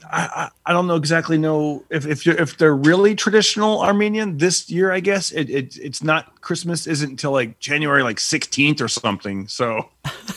[0.05, 4.71] I, I don't know exactly know if if you're if they're really traditional Armenian this
[4.71, 4.93] year.
[4.93, 9.49] I guess it, it it's not Christmas isn't until like January like 16th or something.
[9.49, 9.91] So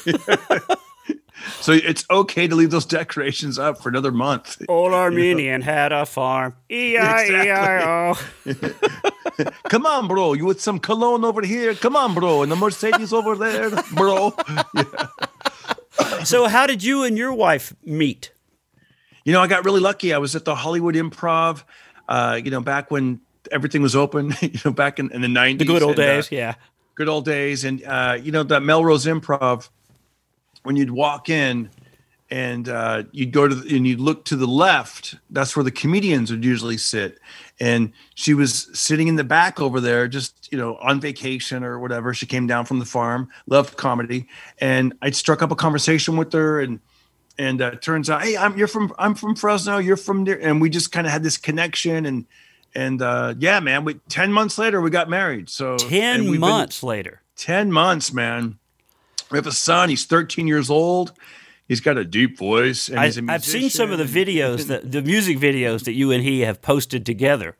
[1.63, 4.61] So it's okay to leave those decorations up for another month.
[4.67, 5.63] Old Armenian you know?
[5.65, 6.55] had a farm.
[6.69, 8.15] E-I-E-I-O.
[9.69, 10.33] Come on, bro.
[10.33, 11.73] You with some cologne over here?
[11.73, 12.43] Come on, bro.
[12.43, 14.33] And the Mercedes over there, bro.
[14.75, 15.07] Yeah.
[16.23, 18.31] So how did you and your wife meet?
[19.25, 20.13] You know, I got really lucky.
[20.13, 21.63] I was at the Hollywood Improv,
[22.09, 25.59] uh, you know, back when everything was open, you know, back in, in the 90s.
[25.59, 26.55] The good old and, days, uh, yeah.
[26.95, 27.63] Good old days.
[27.63, 29.69] And, uh, you know, that Melrose Improv–
[30.63, 31.69] when you'd walk in
[32.29, 35.71] and uh, you'd go to the, and you'd look to the left that's where the
[35.71, 37.19] comedians would usually sit
[37.59, 41.79] and she was sitting in the back over there just you know on vacation or
[41.79, 44.27] whatever she came down from the farm loved comedy
[44.59, 46.79] and i struck up a conversation with her and
[47.37, 50.61] and uh, turns out hey i'm you're from i'm from fresno you're from there and
[50.61, 52.25] we just kind of had this connection and
[52.75, 56.89] and uh, yeah man we 10 months later we got married so 10 months been,
[56.89, 58.57] later 10 months man
[59.33, 59.89] we have a son.
[59.89, 61.11] He's 13 years old.
[61.67, 62.87] He's got a deep voice.
[62.87, 65.93] And I, he's a I've seen some of the videos, that, the music videos that
[65.93, 67.57] you and he have posted together.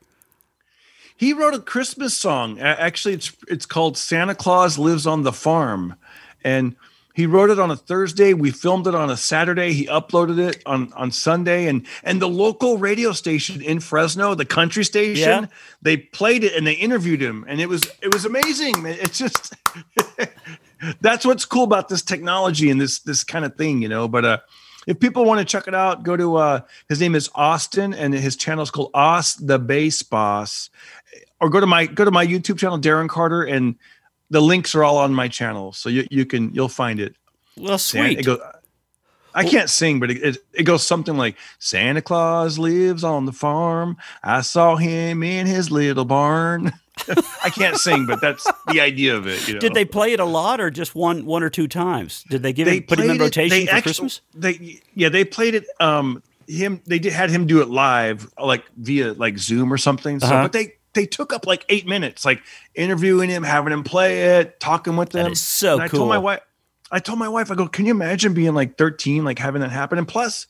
[1.16, 2.60] He wrote a Christmas song.
[2.60, 5.94] Actually, it's it's called "Santa Claus Lives on the Farm,"
[6.42, 6.74] and
[7.14, 8.34] he wrote it on a Thursday.
[8.34, 9.72] We filmed it on a Saturday.
[9.72, 14.44] He uploaded it on on Sunday, and and the local radio station in Fresno, the
[14.44, 15.46] country station, Yeah.
[15.80, 18.84] they played it and they interviewed him, and it was it was amazing.
[18.84, 19.54] It's just
[21.00, 24.08] that's what's cool about this technology and this this kind of thing, you know.
[24.08, 24.38] But uh,
[24.86, 28.12] if people want to check it out, go to uh, his name is Austin, and
[28.12, 30.68] his channel is called Aus the Bass Boss,
[31.40, 33.76] or go to my go to my YouTube channel, Darren Carter, and
[34.34, 37.14] the links are all on my channel, so you you can you'll find it.
[37.56, 38.18] Well, Santa- sweet.
[38.20, 38.40] It goes,
[39.36, 43.32] I can't sing, but it, it, it goes something like Santa Claus lives on the
[43.32, 43.96] farm.
[44.22, 46.72] I saw him in his little barn.
[47.42, 49.48] I can't sing, but that's the idea of it.
[49.48, 49.60] You know?
[49.60, 52.24] Did they play it a lot or just one one or two times?
[52.30, 54.20] Did they give They it put him in it- rotation they for actu- Christmas?
[54.34, 55.64] They yeah, they played it.
[55.80, 60.20] Um, him they did had him do it live, like via like Zoom or something.
[60.20, 60.42] So, Uh-huh.
[60.44, 62.42] but they they took up like eight minutes, like
[62.74, 65.24] interviewing him, having him play it, talking with them.
[65.24, 66.24] That is so and I told my cool.
[66.24, 66.40] wife,
[66.90, 69.70] I told my wife, I go, can you imagine being like 13, like having that
[69.70, 69.98] happen?
[69.98, 70.46] And plus,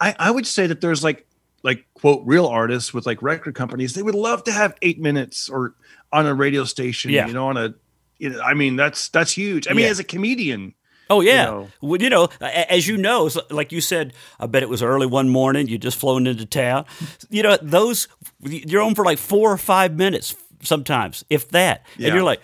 [0.00, 1.26] I I would say that there's like
[1.62, 5.48] like quote real artists with like record companies, they would love to have eight minutes
[5.48, 5.74] or
[6.12, 7.26] on a radio station, Yeah.
[7.26, 7.74] you know, on a
[8.18, 9.66] you know, I mean, that's that's huge.
[9.68, 9.90] I mean, Yeah.
[9.90, 10.74] as a comedian,
[11.10, 11.68] Oh yeah, know.
[11.82, 15.28] well, you know, as you know, like you said, I bet it was early one
[15.28, 15.68] morning.
[15.68, 16.86] You just flown into town.
[17.28, 18.08] You know, those
[18.44, 22.40] you're on for like four or five minutes sometimes, if that, and you're like.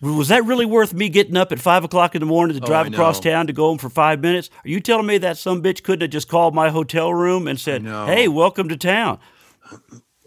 [0.00, 2.86] Was that really worth me getting up at five o'clock in the morning to drive
[2.86, 4.48] Oh, across town to go home for five minutes?
[4.64, 7.58] Are you telling me that some bitch couldn't have just called my hotel room and
[7.58, 9.18] said, "Hey, welcome to town"?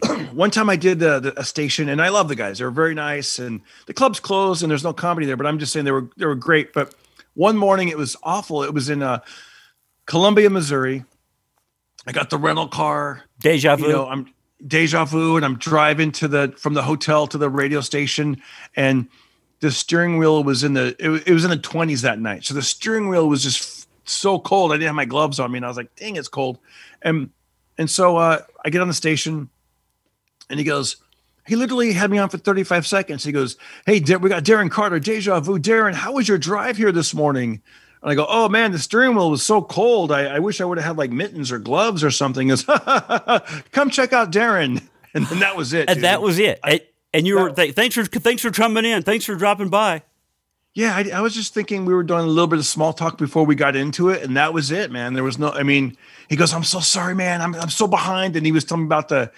[0.32, 2.58] one time I did the, a station, and I love the guys.
[2.58, 5.38] They were very nice, and the club's closed, and there's no comedy there.
[5.38, 6.74] But I'm just saying they were they were great.
[6.74, 6.94] But
[7.32, 8.62] one morning it was awful.
[8.64, 9.20] It was in uh,
[10.06, 11.04] Columbia, Missouri.
[12.06, 13.22] I got the rental car.
[13.40, 13.86] Deja vu.
[13.86, 14.26] You know, I'm
[14.66, 18.40] deja vu, and I'm driving to the from the hotel to the radio station,
[18.76, 19.08] and
[19.60, 22.44] the steering wheel was in the it, it was in the 20s that night.
[22.44, 24.72] So the steering wheel was just so cold.
[24.72, 26.58] I didn't have my gloves on me, and I was like, "Dang, it's cold."
[27.02, 27.30] And
[27.78, 29.48] and so uh, I get on the station,
[30.50, 30.96] and he goes,
[31.46, 33.24] he literally had me on for 35 seconds.
[33.24, 35.58] He goes, Hey, we got Darren Carter, Deja Vu.
[35.58, 37.62] Darren, how was your drive here this morning?
[38.02, 40.10] And I go, Oh man, the steering wheel was so cold.
[40.12, 42.48] I, I wish I would have had like mittens or gloves or something.
[42.48, 42.64] Goes,
[43.72, 44.82] Come check out Darren.
[45.14, 45.90] And then that was it.
[45.90, 46.04] and dude.
[46.04, 46.58] that was it.
[46.64, 46.80] and,
[47.12, 49.02] and you were th- thanks for thanks for coming in.
[49.02, 50.00] Thanks for dropping by.
[50.72, 53.18] Yeah, I, I was just thinking we were doing a little bit of small talk
[53.18, 55.12] before we got into it, and that was it, man.
[55.12, 55.98] There was no, I mean,
[56.30, 57.42] he goes, "I'm so sorry, man.
[57.42, 59.30] I'm I'm so behind," and he was telling me about the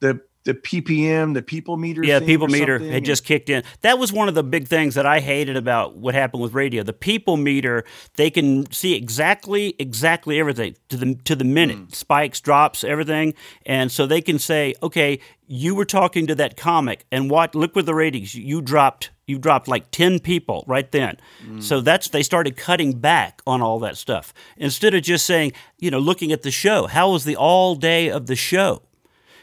[0.00, 2.02] the the PPM, the people meter.
[2.02, 3.62] Yeah, people meter something, had just kicked in.
[3.82, 6.82] That was one of the big things that I hated about what happened with radio.
[6.82, 7.84] The people meter,
[8.16, 11.94] they can see exactly exactly everything to the to the minute, Mm.
[11.94, 13.34] spikes, drops, everything,
[13.66, 17.54] and so they can say, okay, you were talking to that comic, and what?
[17.54, 19.10] Look with the ratings, you dropped.
[19.26, 21.62] You dropped like ten people right then, Mm.
[21.62, 25.90] so that's they started cutting back on all that stuff instead of just saying, you
[25.90, 26.86] know, looking at the show.
[26.86, 28.82] How was the all day of the show?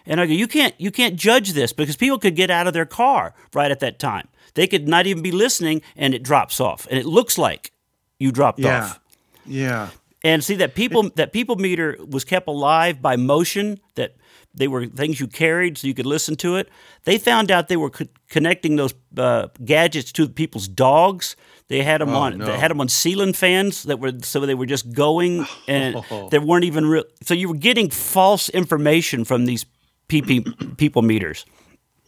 [0.09, 2.73] And I go, you can't you can't judge this because people could get out of
[2.73, 4.27] their car right at that time.
[4.55, 6.87] They could not even be listening and it drops off.
[6.89, 7.71] And it looks like
[8.19, 8.99] you dropped Yeah, off.
[9.45, 9.89] yeah.
[10.23, 14.15] And see that people that people meter was kept alive by motion that
[14.55, 16.69] they were things you carried so you could listen to it.
[17.03, 21.35] They found out they were co- connecting those uh, gadgets to people's dogs.
[21.67, 22.33] They had them on.
[22.33, 22.45] Oh, no.
[22.45, 26.39] They had them on ceiling fans that were so they were just going, and they
[26.39, 27.03] weren't even real.
[27.21, 29.65] So you were getting false information from these
[30.09, 31.45] PP, people meters.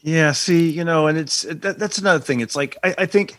[0.02, 2.40] Yeah, see, you know, and it's that, that's another thing.
[2.40, 3.38] It's like I, I think,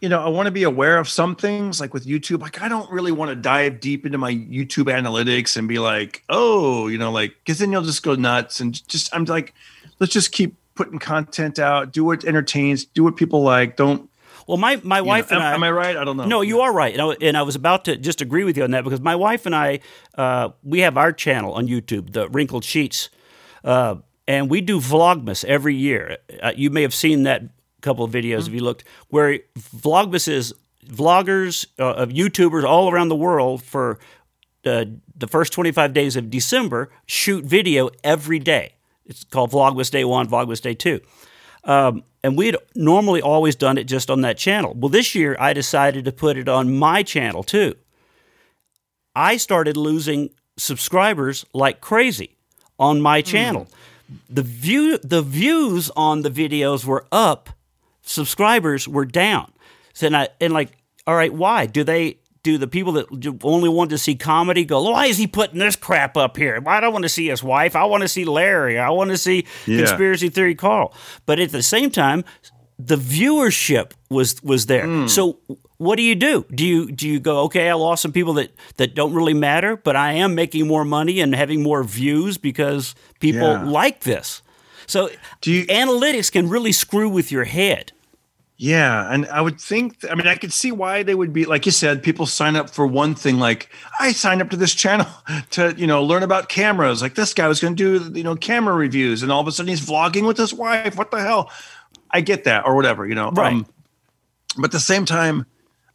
[0.00, 2.40] you know, I want to be aware of some things, like with YouTube.
[2.40, 6.22] Like I don't really want to dive deep into my YouTube analytics and be like,
[6.28, 9.52] oh, you know, like because then you'll just go nuts and just I'm like,
[9.98, 13.76] let's just keep putting content out, do what entertains, do what people like.
[13.76, 14.08] Don't.
[14.46, 15.54] Well, my my you know, wife and am, I.
[15.54, 15.96] am I right?
[15.96, 16.24] I don't know.
[16.24, 18.62] No, you are right, and I, and I was about to just agree with you
[18.62, 19.80] on that because my wife and I,
[20.16, 23.10] uh, we have our channel on YouTube, the Wrinkled Sheets,
[23.68, 26.16] uh, and we do Vlogmas every year.
[26.42, 27.42] Uh, you may have seen that
[27.82, 30.54] couple of videos if you looked, where Vlogmas is
[30.86, 33.98] vloggers uh, of YouTubers all around the world for
[34.64, 38.72] uh, the first 25 days of December shoot video every day.
[39.04, 41.00] It's called Vlogmas Day 1, Vlogmas Day 2.
[41.64, 44.72] Um, and we'd normally always done it just on that channel.
[44.74, 47.74] Well, this year I decided to put it on my channel too.
[49.14, 52.37] I started losing subscribers like crazy
[52.78, 53.26] on my hmm.
[53.26, 53.68] channel.
[54.30, 57.50] The view the views on the videos were up,
[58.02, 59.52] subscribers were down.
[59.92, 60.72] So and, I, and like,
[61.06, 62.18] all right, why do they?
[62.44, 64.80] Do the people that only want to see comedy go?
[64.90, 66.62] Why is he putting this crap up here?
[66.66, 67.74] I don't want to see his wife.
[67.74, 68.78] I want to see Larry.
[68.78, 69.78] I want to see Yeah.
[69.78, 70.94] conspiracy theory Carl.
[71.26, 72.24] But at the same time,
[72.78, 74.86] the viewership was was there.
[74.86, 75.08] Hmm.
[75.08, 75.40] So
[75.78, 76.44] what do you do?
[76.54, 77.70] Do you do you go okay?
[77.70, 81.20] I lost some people that that don't really matter, but I am making more money
[81.20, 83.64] and having more views because people Yeah.
[83.64, 84.42] like this.
[84.86, 85.10] So
[85.40, 87.92] Do you- analytics can really screw with your head.
[88.60, 90.04] Yeah, and I would think.
[90.10, 92.02] I mean, I could see why they would be like you said.
[92.02, 93.38] People sign up for one thing.
[93.38, 93.68] Like
[94.00, 95.06] I signed up to this channel
[95.50, 97.00] to you know learn about cameras.
[97.00, 99.52] Like this guy was going to do you know camera reviews, and all of a
[99.52, 100.96] sudden he's vlogging with his wife.
[100.96, 101.52] What the hell?
[102.10, 103.06] I get that, or whatever.
[103.06, 103.64] You know, Um, Right.
[104.56, 105.46] but at the same time,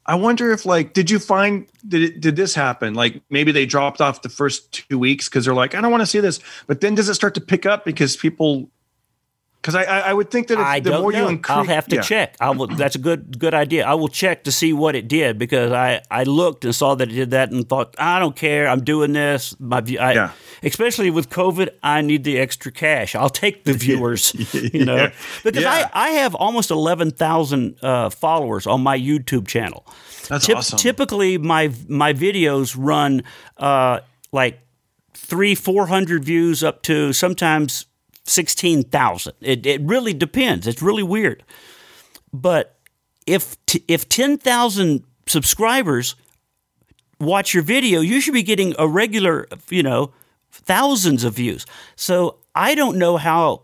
[0.06, 2.94] I wonder if like, did you find did it, did this happen?
[2.94, 6.02] Like maybe they dropped off the first two weeks because they're like, I don't want
[6.02, 6.40] to see this.
[6.68, 8.70] But then does it start to pick up because people?
[9.64, 11.20] Because I, I would think that if, I the don't more know.
[11.24, 12.02] you increase, I'll have to yeah.
[12.02, 12.36] check.
[12.42, 12.68] I will.
[12.68, 13.86] That's a good good idea.
[13.86, 17.10] I will check to see what it did because I I looked and saw that
[17.10, 18.68] it did that and thought I don't care.
[18.68, 19.56] I'm doing this.
[19.62, 20.00] My view.
[20.00, 20.32] I, Yeah.
[20.64, 23.16] Especially with COVID, I need the extra cash.
[23.16, 24.34] I'll take the viewers.
[24.74, 25.12] You know, Yeah.
[25.46, 25.90] because Yeah.
[25.94, 29.86] I I have almost eleven thousand uh, followers on my YouTube channel.
[30.28, 30.78] That's Typ- awesome.
[30.78, 33.24] Typically, my my videos run
[33.58, 34.02] uh,
[34.34, 34.60] like
[35.14, 37.86] three, four hundred views up to sometimes
[38.26, 39.34] sixteen thousand.
[39.42, 40.68] It it really depends.
[40.68, 41.44] It's really weird.
[42.32, 42.78] But
[43.26, 46.16] if t- if ten thousand subscribers
[47.20, 50.14] watch your video, you should be getting a regular, you know,
[50.52, 51.66] thousands of views.
[51.96, 53.64] So I don't know how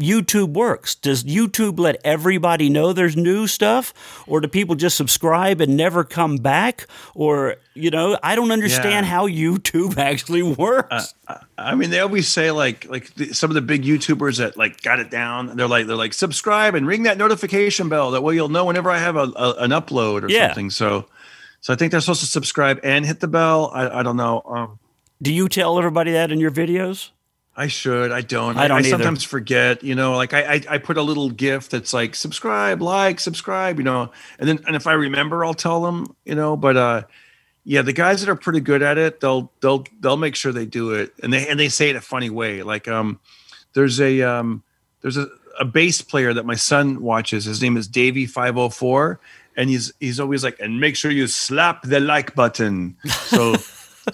[0.00, 0.94] YouTube works.
[0.94, 3.92] Does YouTube let everybody know there's new stuff,
[4.26, 6.86] or do people just subscribe and never come back?
[7.14, 9.10] Or you know, I don't understand Yeah.
[9.12, 11.14] how YouTube actually works.
[11.56, 14.82] I mean, they always say like like the, some of the big YouTubers that like
[14.82, 15.56] got it down.
[15.56, 18.10] They're like they're like subscribe and ring that notification bell.
[18.12, 20.48] That way you'll know whenever I have a, a an upload or Yeah.
[20.48, 20.70] something.
[20.70, 21.06] So,
[21.60, 23.70] so I think they're supposed to subscribe and hit the bell.
[23.74, 24.42] I, I don't know.
[24.46, 24.78] Um,
[25.20, 27.10] do you tell everybody that in your videos?
[27.58, 28.12] I should.
[28.12, 28.56] I don't.
[28.56, 28.88] I don't either.
[28.88, 29.82] sometimes forget.
[29.82, 33.78] You know, like I, I I put a little gift that's like subscribe, like, subscribe.
[33.78, 36.14] You know, and then and if I remember, I'll tell them.
[36.24, 37.02] You know, but uh,
[37.64, 40.66] yeah, the guys that are pretty good at it, they'll they'll they'll make sure they
[40.66, 42.62] do it, and they and they say it a funny way.
[42.62, 43.18] Like um,
[43.72, 44.62] there's a um,
[45.00, 45.26] there's a,
[45.58, 47.44] a bass player that my son watches.
[47.44, 49.18] His name is Davey five hundred four,
[49.56, 52.96] and he's he's always like, and make sure you slap the like button.
[53.08, 53.56] So.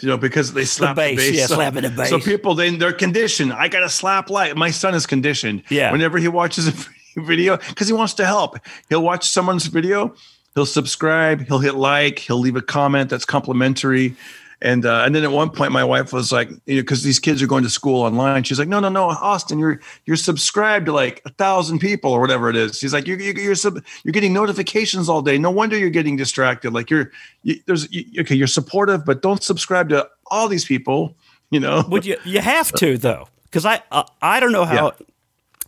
[0.00, 1.36] You know, because they slap the bass, bass.
[1.36, 3.52] yeah, so, slapping the So people then they're conditioned.
[3.52, 5.62] I got to slap like my son is conditioned.
[5.68, 5.92] Yeah.
[5.92, 6.74] Whenever he watches a
[7.20, 10.14] video, because he wants to help, he'll watch someone's video,
[10.54, 14.16] he'll subscribe, he'll hit like, he'll leave a comment that's complimentary.
[14.64, 17.18] And uh, and then at one point, my wife was like, you know, because these
[17.18, 18.44] kids are going to school online.
[18.44, 22.18] She's like, no, no, no, Austin, you're you're subscribed to like a thousand people or
[22.18, 22.78] whatever it is.
[22.78, 25.36] She's like, you're you're you're, sub- you're getting notifications all day.
[25.36, 26.72] No wonder you're getting distracted.
[26.72, 31.14] Like you're you, there's you, okay, you're supportive, but don't subscribe to all these people.
[31.50, 32.16] You know, Would you?
[32.24, 34.94] You have to though, because I uh, I don't know how.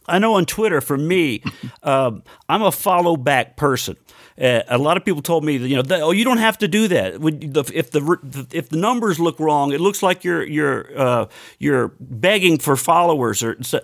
[0.09, 1.43] I know on Twitter for me,
[1.83, 3.97] um, I'm a follow back person.
[4.41, 6.59] Uh, a lot of people told me that you know, that, oh, you don't have
[6.59, 7.21] to do that.
[7.21, 11.27] Would the, if the if the numbers look wrong, it looks like you're you're uh,
[11.59, 13.63] you're begging for followers or.
[13.63, 13.81] So,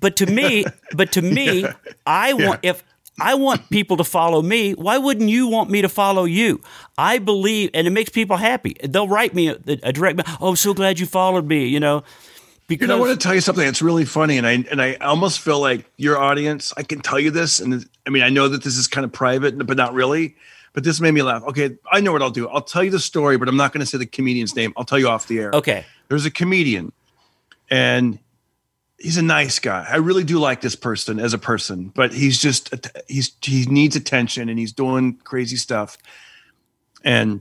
[0.00, 1.66] but to me, but to me,
[2.06, 2.82] I want if
[3.20, 4.72] I want people to follow me.
[4.72, 6.60] Why wouldn't you want me to follow you?
[6.98, 8.76] I believe, and it makes people happy.
[8.82, 10.20] They'll write me a, a direct.
[10.40, 11.66] Oh, I'm so glad you followed me.
[11.66, 12.04] You know,
[12.66, 14.82] because You know, I want to tell you something that's really funny, and I and
[14.82, 16.72] I almost feel like your audience.
[16.76, 19.12] I can tell you this, and I mean, I know that this is kind of
[19.12, 20.36] private, but not really.
[20.72, 21.42] But this made me laugh.
[21.44, 22.48] Okay, I know what I'll do.
[22.48, 24.74] I'll tell you the story, but I'm not going to say the comedian's name.
[24.76, 25.50] I'll tell you off the air.
[25.54, 26.92] okay, There's a comedian,
[27.70, 28.18] and
[28.98, 29.86] he's a nice guy.
[29.88, 32.74] I really do like this person as a person, but he's just
[33.06, 35.96] he's he needs attention, and he's doing crazy stuff.
[37.04, 37.40] And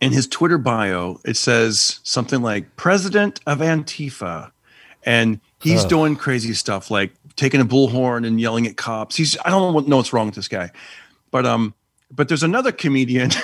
[0.00, 4.50] in his Twitter bio, it says something like "President of Antifa,"
[5.04, 9.16] and he's doing crazy stuff like taking a bullhorn and yelling at cops.
[9.16, 10.70] He's I don't know what's wrong with this guy,
[11.30, 11.74] but um,
[12.10, 13.30] but there's another comedian.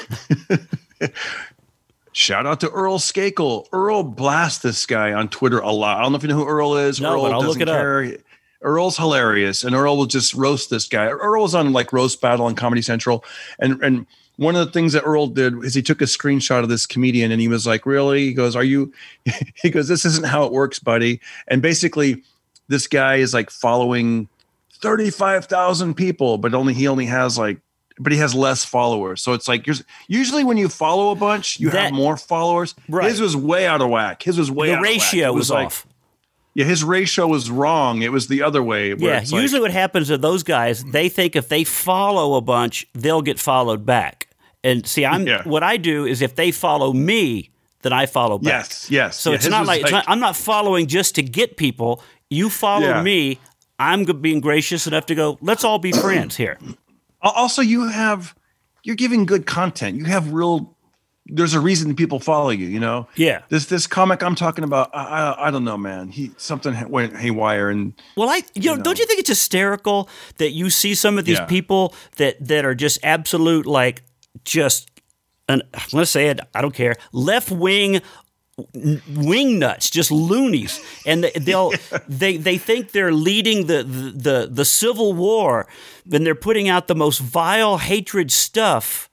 [2.12, 3.66] Shout out to Earl Skakel.
[3.72, 5.98] Earl blasts this guy on Twitter a lot.
[5.98, 6.98] I don't know if you know who Earl is.
[6.98, 8.20] No, Earl but I'll look doesn't it up.
[8.62, 11.06] Earl's hilarious, and Earl will just roast this guy.
[11.08, 13.22] Earl was on like roast battle on Comedy Central,
[13.58, 16.68] and and one of the things that Earl did is he took a screenshot of
[16.68, 18.92] this comedian, and he was like, "Really?" He goes, "Are you?"
[19.62, 22.22] He goes, "This isn't how it works, buddy." And basically,
[22.68, 24.28] this guy is like following
[24.82, 27.58] thirty five thousand people, but only he only has like.
[27.98, 31.58] But he has less followers, so it's like you're usually when you follow a bunch,
[31.58, 32.74] you That- have more followers.
[32.90, 33.08] Right.
[33.08, 34.22] His was way out of whack.
[34.22, 34.90] His was way the out of whack.
[34.90, 35.86] ratio It was, like- off.
[36.52, 38.02] yeah, his ratio was wrong.
[38.02, 38.88] It was the other way.
[38.98, 42.42] Yeah, it's like- usually what happens to those guys, they think if they follow a
[42.42, 44.25] bunch, they'll get followed back.
[44.66, 45.42] And see, I'm Yeah.
[45.44, 47.50] what I do is if they follow me,
[47.82, 48.64] then I follow back.
[48.66, 49.16] yes, yes.
[49.20, 52.02] So Yeah, it's not was like, it's not, I'm not following just to get people.
[52.30, 53.02] You follow Yeah.
[53.02, 53.38] me.
[53.78, 55.38] I'm being gracious enough to go.
[55.40, 56.58] Let's all be friends here.
[57.22, 58.34] Also you have
[58.82, 59.96] you're giving good content.
[59.96, 60.72] You have real.
[61.28, 62.66] There's a reason people follow you.
[62.68, 63.08] You know.
[63.16, 63.40] Yeah.
[63.48, 64.90] This this comic I'm talking about.
[64.94, 66.08] I I, I don't know, man.
[66.08, 67.92] He something went haywire and.
[68.16, 68.82] Well, I you know, know.
[68.84, 70.08] don't you think it's hysterical
[70.38, 74.02] that you see some of these people that that are just absolute like
[74.46, 74.90] just
[75.48, 78.00] an let's say it I don't care left wing
[79.14, 81.72] wing nuts, just loonies, and they- they'll
[82.08, 85.66] they they think they're leading the, the the the civil war,
[86.06, 89.10] then they're putting out the most vile hatred stuff,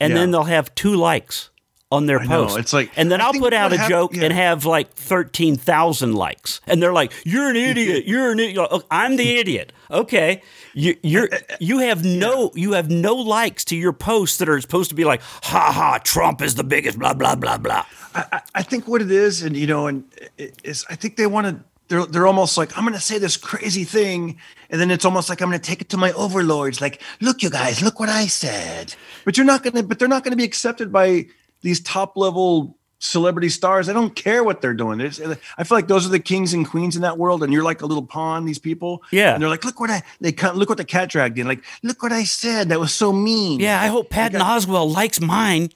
[0.00, 0.20] and Yeah.
[0.20, 1.50] then they'll have two likes
[1.92, 2.58] on their I know, post.
[2.58, 4.24] it's like- and then I I'll put out a hap- joke yeah.
[4.24, 8.06] and have like thirteen thousand likes, and they're like, "You're an idiot.
[8.06, 8.68] You're an idiot.
[8.70, 10.42] Oh, I'm the idiot." Okay,
[10.74, 11.28] you you're
[11.60, 15.04] you have no you have no likes to your posts that are supposed to be
[15.04, 17.84] like, "Ha ha, Trump is the biggest." Blah blah blah blah.
[18.14, 20.04] I, I think what it is, and you know, and
[20.38, 21.64] it is I think they want to.
[21.88, 24.38] They're they're almost like I'm going to say this crazy thing,
[24.70, 26.80] and then it's almost like I'm going to take it to my overlords.
[26.80, 28.96] Like, look, you guys, look what I said.
[29.24, 29.84] But you're not going to.
[29.84, 31.26] But they're not going to be accepted by
[31.62, 33.88] these top level celebrity stars.
[33.88, 35.00] I don't care what they're doing.
[35.00, 37.62] It's, I feel like those are the kings and queens in that world, and you're
[37.62, 38.44] like a little pawn.
[38.46, 39.34] These people, Yeah.
[39.34, 40.56] and they're like, look what I they cut.
[40.56, 41.46] Look what the cat dragged in.
[41.46, 42.70] Like, look what I said.
[42.70, 43.60] That was so mean.
[43.60, 45.70] Yeah, I hope Patton Oswell likes mine.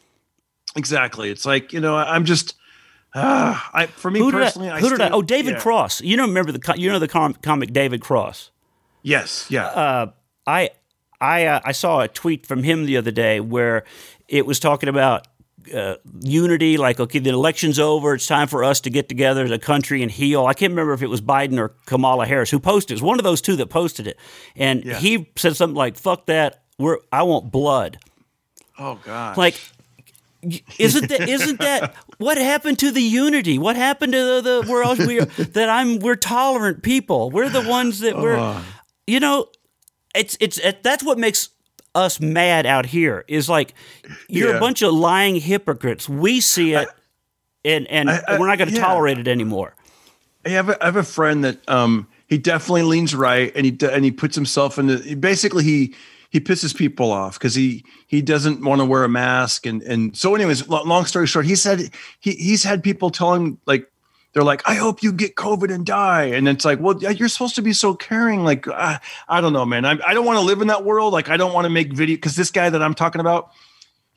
[0.77, 1.31] exactly.
[1.31, 2.55] It's like you know, I- I'm just.
[3.13, 5.11] Uh, I for me Who personally, I, who did I?
[5.11, 5.61] Oh, David yeah.
[5.61, 6.01] Cross.
[6.03, 8.53] You know, remember the you know the com- comic David Cross.
[9.03, 9.67] Yes, yeah.
[9.67, 10.13] Uh,
[10.47, 10.71] I
[11.21, 13.83] I uh, I saw a tweet from him the other day where
[14.29, 15.27] it was talking about
[15.75, 16.77] uh, unity.
[16.77, 18.15] Like, okay, the election's over.
[18.15, 20.47] It's time for us to get together as a country and heal.
[20.47, 22.93] I can't remember if it was Biden or Kamala Harris who posted.
[22.93, 24.19] It was one of those two that posted it,
[24.57, 24.99] and Yeah.
[24.99, 26.63] he said something like, "Fuck that.
[26.79, 27.99] We're I want blood."
[28.79, 29.37] oh God.
[29.37, 29.61] Like,
[30.79, 33.59] isn't that isn't that what happened to the unity?
[33.59, 37.31] What happened to the, the we're all we that I'm we're tolerant people.
[37.31, 38.63] We're the ones that we're
[39.07, 39.49] you know
[40.15, 41.51] it's it's it, that's what makes
[41.95, 43.75] us mad out here is like
[44.29, 44.57] you're Yeah.
[44.57, 46.09] a bunch of lying hypocrites.
[46.09, 46.89] We see it
[47.65, 48.81] and and I- we're not going to yeah.
[48.85, 49.75] tolerate it anymore.
[50.47, 53.77] I have a, I have a friend that um he definitely leans right and he
[53.91, 55.95] and he puts himself in the basically he
[56.31, 60.17] he pisses people off because he he doesn't want to wear a mask and and
[60.17, 63.90] so anyways long story short he said he he's had people tell him like
[64.33, 67.57] they're like I hope you get COVID and die and it's like well you're supposed
[67.57, 70.45] to be so caring like uh, I don't know man I, I don't want to
[70.45, 72.83] live in that world like I don't want to make video because this guy that
[72.83, 73.51] I'm talking about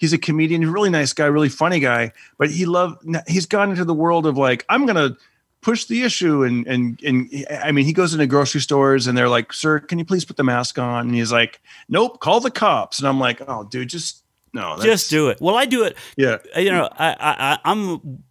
[0.03, 3.45] he's a comedian, he's a really nice guy, really funny guy, but he love he's
[3.45, 5.15] gone into the world of like I'm gonna
[5.61, 9.29] push the issue and and and I mean he goes into grocery stores and they're
[9.29, 11.07] like, sir, can you please put the mask on?
[11.07, 12.99] And he's like, nope, call the cops.
[12.99, 15.41] And I'm like, oh, dude, just no, Just do it.
[15.41, 16.37] Well, I do it yeah.
[16.55, 18.23] you know, I, I I'm,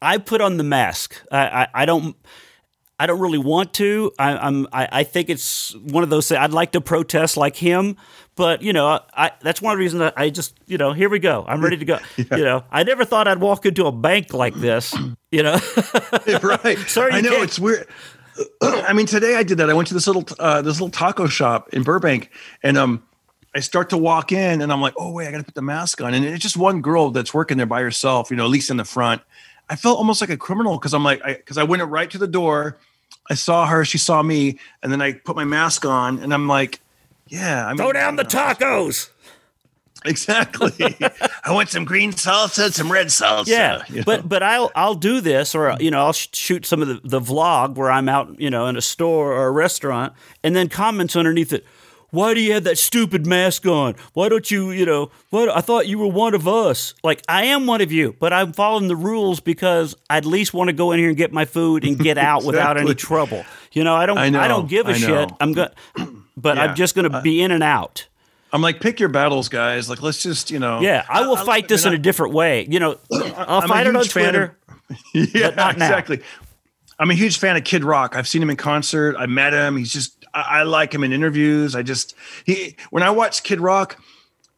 [0.00, 1.20] I put on the mask.
[1.30, 2.16] I, I, I don't,
[2.98, 4.12] I don't really want to.
[4.18, 6.38] I, I'm, I, I think it's one of those things.
[6.38, 7.96] I'd like to protest like him,
[8.36, 11.08] but you know, I, that's one of the reasons that I just, you know, here
[11.08, 11.44] we go.
[11.48, 11.98] I'm ready to go.
[12.16, 14.94] You know, I never thought I'd walk into a bank like this.
[15.30, 15.58] You know,
[16.42, 16.78] right.
[16.86, 17.86] Sorry, I know can't- it's weird.
[18.62, 19.68] I mean, today I did that.
[19.68, 22.30] I went to this little uh, this little taco shop in Burbank,
[22.62, 23.02] and um,
[23.54, 25.62] I start to walk in, and I'm like, oh wait, I got to put the
[25.62, 28.50] mask on, and it's just one girl that's working there by herself, you know, at
[28.50, 29.22] least in the front.
[29.68, 32.26] I felt almost like a criminal because I'm like, because I, went right to the
[32.26, 32.78] door,
[33.28, 36.48] I saw her, she saw me, and then I put my mask on, and I'm
[36.48, 36.80] like,
[37.28, 39.10] yeah, I mean, throw down the tacos.
[40.04, 40.96] Exactly.
[41.44, 43.48] I want some green salsa, some red salsa.
[43.48, 44.02] Yeah, you know?
[44.04, 47.00] but but I'll I'll do this, or you know, I'll sh- shoot some of the,
[47.04, 50.12] the vlog where I'm out, you know, in a store or a restaurant,
[50.42, 51.66] and then comments underneath it.
[52.10, 53.94] Why do you have that stupid mask on?
[54.14, 55.48] Why don't you, you know, what?
[55.50, 56.94] I thought you were one of us.
[57.04, 60.54] Like I am one of you, but I'm following the rules because I at least
[60.54, 63.44] want to go in here and get my food and get out without any trouble.
[63.72, 65.30] You know, I don't, I I, don't give a shit.
[65.40, 65.68] I'm going,
[66.36, 66.64] but Yeah.
[66.64, 68.06] I'm just going to be in and out.
[68.50, 69.90] I'm like, pick your battles, guys.
[69.90, 70.80] Like, let's just, you know.
[70.80, 72.66] Yeah, I will I- fight this in a different way.
[72.70, 74.56] You know, I'll I'm fight it on fan of- Twitter.
[75.12, 75.84] yeah, but not now.
[75.86, 76.22] exactly.
[76.98, 78.16] I'm a huge fan of Kid Rock.
[78.16, 79.16] I've seen him in concert.
[79.18, 79.76] I met him.
[79.76, 81.76] He's just, I, I like him in interviews.
[81.76, 83.96] I just, he, when I watch Kid Rock,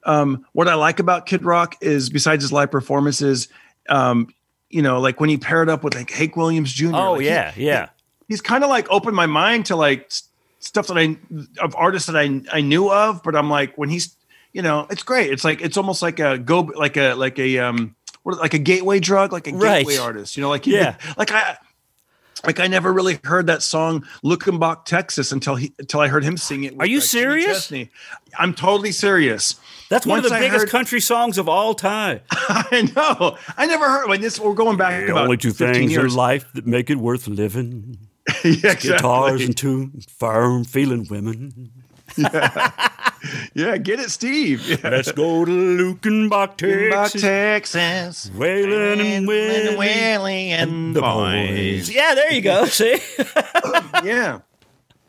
[0.05, 3.49] um, what I like about Kid Rock is besides his live performances,
[3.91, 4.28] um,
[4.70, 6.95] you know, like when he paired up with like Hank Williams Jr.
[6.95, 7.88] Oh like, he- yeah, yeah.
[8.28, 10.11] he's kind of like opened my mind to like
[10.61, 11.16] stuff that I
[11.61, 14.14] of artists that I I knew of, but I'm like when he's
[14.53, 15.30] you know it's great.
[15.32, 18.59] It's like it's almost like a go like a like a um what like a
[18.59, 19.78] gateway drug, like a Right.
[19.80, 20.36] gateway artist.
[20.36, 20.97] You know, like he, Yeah.
[21.18, 21.57] like I.
[22.45, 26.36] Like I never really heard that song "Luckenbach, Texas" until he until I heard him
[26.36, 26.74] sing it.
[26.78, 27.72] Are you uh, serious?
[28.38, 29.61] I'm totally serious.
[29.88, 32.20] That's one of the I biggest heard- country songs of all time.
[32.30, 33.36] I know.
[33.57, 34.09] I never heard.
[34.09, 36.14] When this, we're going back The about only two 15 things in years.
[36.16, 37.99] life that make it worth living:
[38.45, 38.91] yeah, exactly.
[38.91, 41.72] guitars and two firm feeling women.
[42.16, 42.70] Yeah,
[43.54, 44.66] yeah, get it, Steve.
[44.68, 44.76] Yeah.
[44.90, 47.22] Let's go to Lukenbach, Texas.
[47.22, 48.30] Texas.
[48.34, 49.78] Wailing and wailing.
[49.78, 51.48] wailing and The boys.
[51.88, 51.90] boys.
[51.90, 52.64] Yeah, there you go.
[52.66, 52.98] See?
[54.04, 54.40] yeah.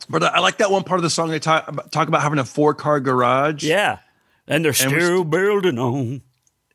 [0.09, 1.29] But I, like that one part of the song.
[1.29, 3.63] They talk about, talk about having a four car garage.
[3.63, 3.99] yeah.
[4.47, 6.21] And they're And still building on.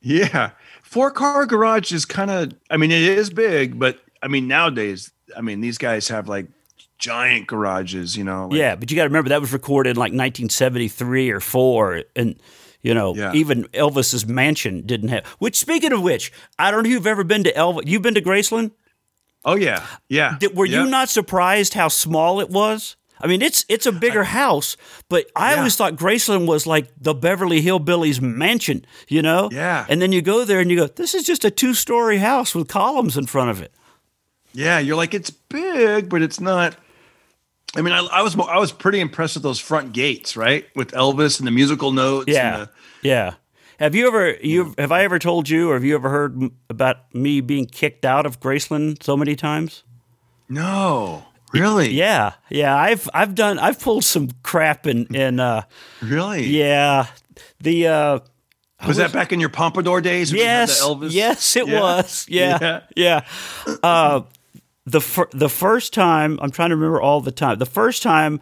[0.00, 0.52] Yeah.
[0.82, 5.10] Four car garage is kind of, I mean, it is big, but I mean, nowadays,
[5.36, 6.46] I mean, these guys have like
[6.99, 8.49] giant garages, you know?
[8.49, 12.03] like- Yeah, but you got to remember that was recorded in like 1973 or four,
[12.14, 12.36] and
[12.82, 13.32] you know Yeah.
[13.34, 15.26] even Elvis's mansion didn't have.
[15.38, 17.82] Which, speaking of which, I don't know if you've ever been to Elvis.
[17.86, 18.70] You've been to Graceland.
[19.44, 19.84] Oh, yeah.
[20.09, 20.36] Yeah.
[20.40, 20.82] Did, were Yeah.
[20.84, 22.97] you not surprised how small it was?
[23.20, 24.76] I mean, it's it's a bigger house,
[25.09, 25.59] but I Yeah.
[25.59, 29.49] always thought Graceland was like the Beverly Hillbillies mansion, you know?
[29.53, 29.86] Yeah.
[29.88, 32.55] And then you go there and you go, this is just a two story house
[32.55, 33.72] with columns in front of it.
[34.53, 34.78] Yeah.
[34.80, 36.76] You're like, it's big, but it's not.
[37.76, 40.66] I mean, I, I was I was pretty impressed with those front gates, right?
[40.74, 42.26] With Elvis and the musical notes.
[42.28, 42.70] Yeah, And the,
[43.08, 43.34] yeah.
[43.78, 47.14] Have you ever you have I ever told you, or have you ever heard about
[47.14, 49.82] me being kicked out of Graceland so many times?
[50.48, 51.24] no.
[51.52, 51.90] Really?
[51.92, 52.76] Yeah, yeah.
[52.76, 55.62] I've I've done I've pulled some crap in in uh,
[56.02, 56.44] Really?
[56.44, 57.06] yeah
[57.60, 58.18] the uh,
[58.86, 60.32] Was, that back in your Pompadour days?
[60.32, 61.12] when you had the yes Elvis?
[61.12, 61.80] yes it Yeah.
[61.80, 63.20] was yeah yeah.
[63.82, 64.22] Uh,
[64.87, 67.59] the fir- the first time I'm trying to remember all the time.
[67.59, 68.41] The first time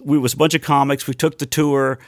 [0.00, 1.06] we was a bunch of comics.
[1.06, 1.98] We took the tour,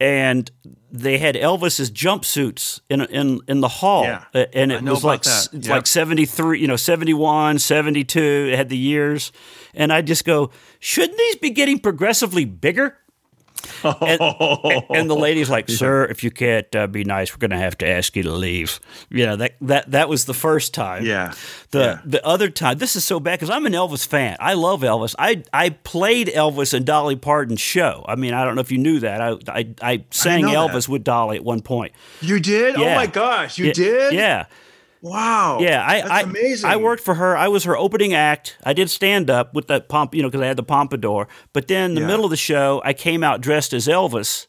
[0.00, 0.50] and
[0.90, 4.24] they had Elvis's jumpsuits in in in the hall, Yeah.
[4.54, 5.66] And it was like Yep.
[5.68, 8.48] like 73, you know, 71, 72.
[8.52, 9.32] It had the years,
[9.74, 12.96] and I just go, shouldn't these be getting progressively bigger?
[13.82, 14.20] And,
[14.90, 17.76] and the lady's like, "Sir, if you can't uh, be nice, we're going to have
[17.78, 18.80] to ask you to leave."
[19.10, 21.04] You know that that that was the first time.
[21.04, 21.32] Yeah.
[21.70, 22.00] The Yeah.
[22.04, 24.36] the other time, this is so bad because I'm an Elvis fan.
[24.40, 25.14] I love Elvis.
[25.18, 28.04] I I played Elvis in Dolly Parton's show.
[28.08, 29.20] I mean, I don't know if you knew that.
[29.20, 30.54] I I, I sang that.
[30.54, 31.92] Elvis with Dolly at one point.
[32.20, 32.76] You did?
[32.76, 34.12] Oh my gosh, you Yeah, did?
[34.14, 34.46] Yeah.
[35.02, 35.58] Wow.
[35.60, 36.70] Yeah, I, That's I, amazing.
[36.70, 37.36] I worked for her.
[37.36, 38.56] I was her opening act.
[38.64, 41.28] I did stand up with that pomp, you know, because I had the pompadour.
[41.52, 42.06] But then in the Yeah.
[42.08, 44.46] middle of the show, I came out dressed as Elvis,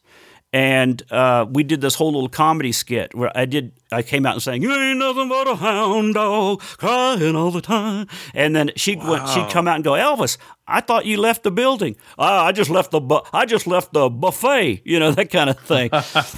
[0.52, 3.72] and uh, we did this whole little comedy skit where I did.
[3.92, 7.60] I came out and sang, "You ain't nothing but a hound dog crying all the
[7.60, 11.42] time," and then she went, she'd come out and go, "Elvis, I thought you left
[11.42, 11.96] the building.
[12.18, 15.50] Oh, I just left the bu- I just left the buffet, you know, that kind
[15.50, 15.90] of thing."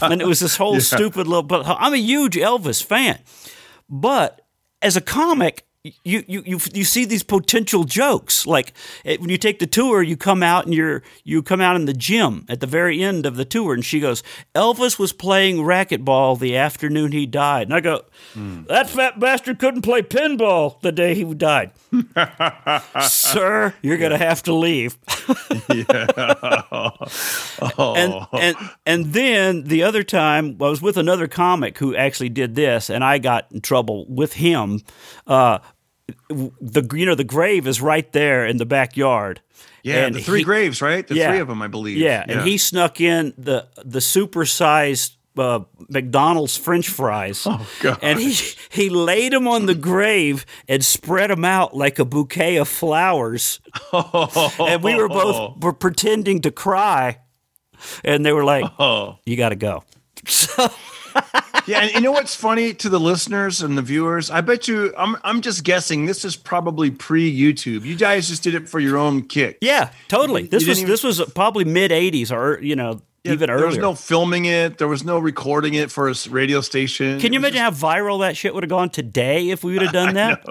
[0.02, 1.44] and it was this whole stupid little.
[1.44, 3.20] But I'm a huge Elvis fan.
[3.90, 4.42] But
[4.80, 8.46] as a comic, you you you you see these potential jokes.
[8.46, 8.74] Like
[9.06, 11.86] eh, when you take the tour, you come out and you're you come out in
[11.86, 14.22] the gym at the very end of the tour, and she goes,
[14.54, 18.02] "Elvis was playing racquetball the afternoon he died," and I go,
[18.34, 21.70] "That fat bastard couldn't play pinball the day he died."
[23.00, 24.98] Sir, you're gonna have to leave.
[27.76, 28.56] and and
[28.86, 33.04] and then the other time I was with another comic who actually did this, and
[33.04, 34.80] I got in trouble with him.
[35.26, 35.58] Uh,
[36.28, 39.40] the you know the grave is right there in the backyard.
[39.82, 41.06] Yeah, and the three he- graves, right?
[41.06, 41.30] The Yeah.
[41.30, 41.96] three of them, I believe.
[41.96, 47.46] Yeah, and he snuck in the the supersized uh, McDonald's French fries.
[47.46, 47.98] Oh God.
[48.02, 48.34] And he
[48.70, 53.60] he laid them on the grave and spread them out like a bouquet of flowers.
[53.92, 57.18] and we were both were pretending to cry,
[58.04, 59.18] and they were like, Oh.
[59.26, 59.84] "You got to go."
[60.26, 60.68] So
[61.66, 64.30] Yeah, and you know what's funny to the listeners and the viewers?
[64.30, 66.06] I bet you, I'm, I'm just guessing.
[66.06, 67.84] This is probably pre YouTube.
[67.84, 69.58] You guys just did it for your own kick.
[69.60, 70.46] yeah, totally.
[70.46, 73.66] This was even- this was probably mid '80s or you know Yeah, even there earlier.
[73.68, 74.78] was no filming it.
[74.78, 77.20] There was no recording it for a radio station.
[77.20, 79.92] Can you imagine how viral that shit would have gone today if we would have
[79.92, 80.42] done that?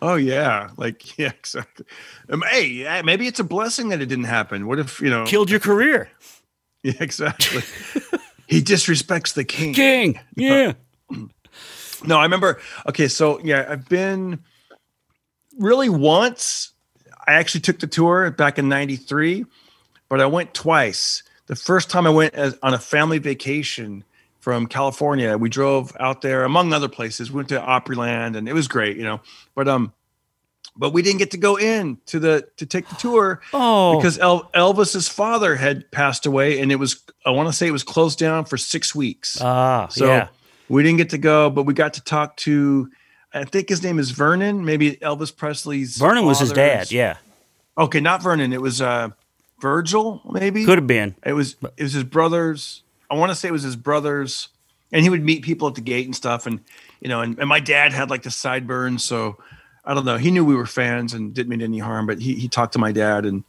[0.00, 1.84] Oh yeah, like yeah, exactly.
[2.30, 4.68] Um, hey, maybe it's a blessing that it didn't happen.
[4.68, 5.24] What if you know?
[5.26, 6.10] Killed your career,
[6.84, 7.62] Yeah, exactly.
[8.46, 9.74] he disrespects the king.
[9.74, 10.20] King.
[10.36, 10.74] Yeah.
[12.04, 12.60] No, I remember.
[12.88, 14.40] Okay, so yeah, I've been
[15.58, 16.72] really once.
[17.28, 19.44] I actually took the tour back in '93,
[20.08, 21.22] but I went twice.
[21.46, 24.04] The first time I went as, on a family vacation
[24.40, 25.38] from California.
[25.38, 27.30] We drove out there, among other places.
[27.30, 29.20] We went to Opryland, and it was great, you know.
[29.54, 29.92] But um,
[30.76, 34.18] but we didn't get to go in to the to take the tour Oh, because
[34.18, 37.84] El- Elvis's father had passed away, and it was I want to say it was
[37.84, 39.40] closed down for six weeks.
[39.40, 40.28] ah, So yeah.
[40.68, 42.90] we didn't get to go, but we got to talk to,
[43.32, 45.98] I think his name is Vernon, maybe Elvis Presley's.
[45.98, 46.90] Vernon was his dad.
[46.90, 47.18] Yeah,
[47.78, 48.52] Okay, not Vernon.
[48.52, 49.10] It was uh,
[49.62, 50.64] Virgil, maybe.
[50.66, 51.14] could have been.
[51.24, 51.56] It was.
[51.78, 52.82] It was his brother's.
[53.10, 54.48] I want to say it was his brother's,
[54.90, 56.60] and he would meet people at the gate and stuff, and
[57.00, 59.38] you know, and, and my dad had like the sideburns, so
[59.84, 60.16] I don't know.
[60.18, 62.78] He knew we were fans and didn't mean any harm, but he he talked to
[62.78, 63.44] my dad and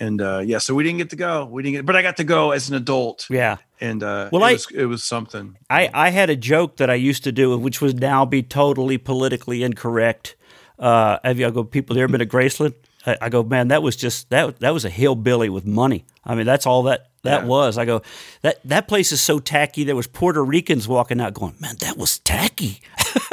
[0.00, 1.44] and uh, yeah, so we didn't get to go.
[1.44, 3.26] We didn't get, but I got to go as an adult.
[3.28, 3.58] Yeah.
[3.82, 5.58] and uh, Well, it I- was it was something.
[5.68, 8.96] I, I had a joke that I used to do, which would now be totally
[8.96, 10.36] politically incorrect.
[10.78, 12.72] Uh, have you I go, people there been to Graceland?
[13.06, 16.04] I, I go, man, that was just that that was a hillbilly with money.
[16.24, 17.46] I mean, that's all that that Yeah.
[17.46, 17.78] was.
[17.78, 18.02] I go,
[18.42, 19.84] that that place is so tacky.
[19.84, 22.80] There was Puerto Ricans walking out, going, man, that was tacky.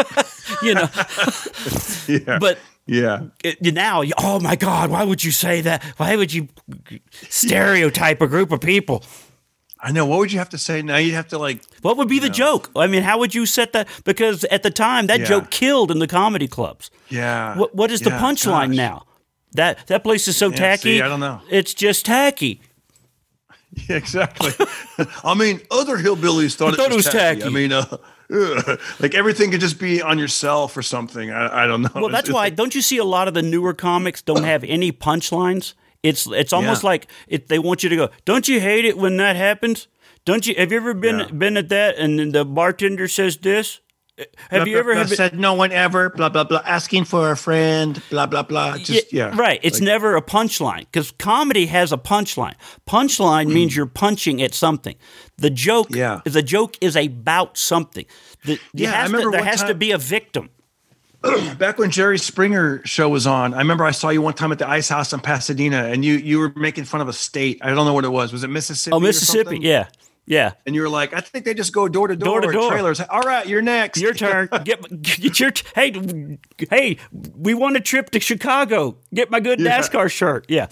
[0.64, 0.88] you know,
[2.08, 5.84] Yeah, but yeah, it, you now, oh my God, why would you say that?
[5.98, 6.48] Why would you
[7.12, 9.04] stereotype a group of people?
[9.80, 10.06] I know.
[10.08, 10.98] What would you have to say now?
[10.98, 11.62] You'd have to like.
[11.84, 12.72] What would be the joke?
[12.76, 13.88] I mean, how would you set that?
[14.06, 15.26] Because at the time, that Yeah.
[15.28, 16.90] joke killed in the comedy clubs.
[17.10, 17.56] Yeah.
[17.58, 19.04] What What is the punchline now?
[19.54, 20.98] That that place is so tacky.
[20.98, 21.42] see, I don't know.
[21.50, 22.62] It's just tacky.
[23.90, 24.52] Yeah, exactly.
[25.24, 27.44] I mean, other hillbillies thought, thought it was tacky.
[27.44, 27.86] I mean, uh,
[29.00, 31.30] like everything could just be on yourself or something.
[31.30, 31.90] I, I don't know.
[31.94, 32.50] Well, that's It's- why.
[32.50, 35.74] Don't you see a lot of the newer comics don't have any punchlines?
[36.02, 36.90] It's it's almost Yeah.
[36.90, 38.10] like it, they want you to go.
[38.26, 39.88] Don't you hate it when that happens?
[40.26, 40.56] Don't you?
[40.58, 41.28] Have you ever been Yeah.
[41.32, 43.80] been at that and then the bartender says this?
[44.50, 46.10] Have you ever Blah, have blah, said no one ever?
[46.10, 46.62] Blah blah blah.
[46.66, 48.02] Asking for a friend.
[48.10, 48.78] Blah blah blah.
[48.78, 49.60] Just yeah, Right.
[49.62, 52.56] It's never a punchline because comedy has a punchline.
[52.88, 54.96] Punchline means you're punching at something.
[55.38, 55.96] The joke, Mm.
[55.96, 56.22] Yeah.
[56.26, 58.06] the joke is about something.
[58.46, 60.50] The, Yeah, I has to- there has to be a victim.
[61.58, 64.60] back when Jerry Springer show was on, I remember I saw you one time at
[64.60, 67.60] the Ice House in Pasadena, and you you were making fun of a state.
[67.62, 68.32] I don't know what it was.
[68.32, 68.94] Was it Mississippi?
[68.96, 69.60] Oh, Mississippi.
[69.62, 69.88] Yeah.
[70.28, 70.52] Yeah.
[70.66, 72.70] And you were like, I think they just go door to door, Door to door.
[72.72, 73.00] trailers.
[73.00, 74.00] All right, you're next.
[74.02, 74.50] Your turn.
[74.66, 75.52] Get, get your.
[75.74, 76.38] Hey,
[76.70, 76.98] hey.
[77.12, 78.98] We want a trip to Chicago.
[79.14, 79.80] Get my good Yeah.
[79.80, 80.46] NASCAR shirt.
[80.50, 80.68] Yeah.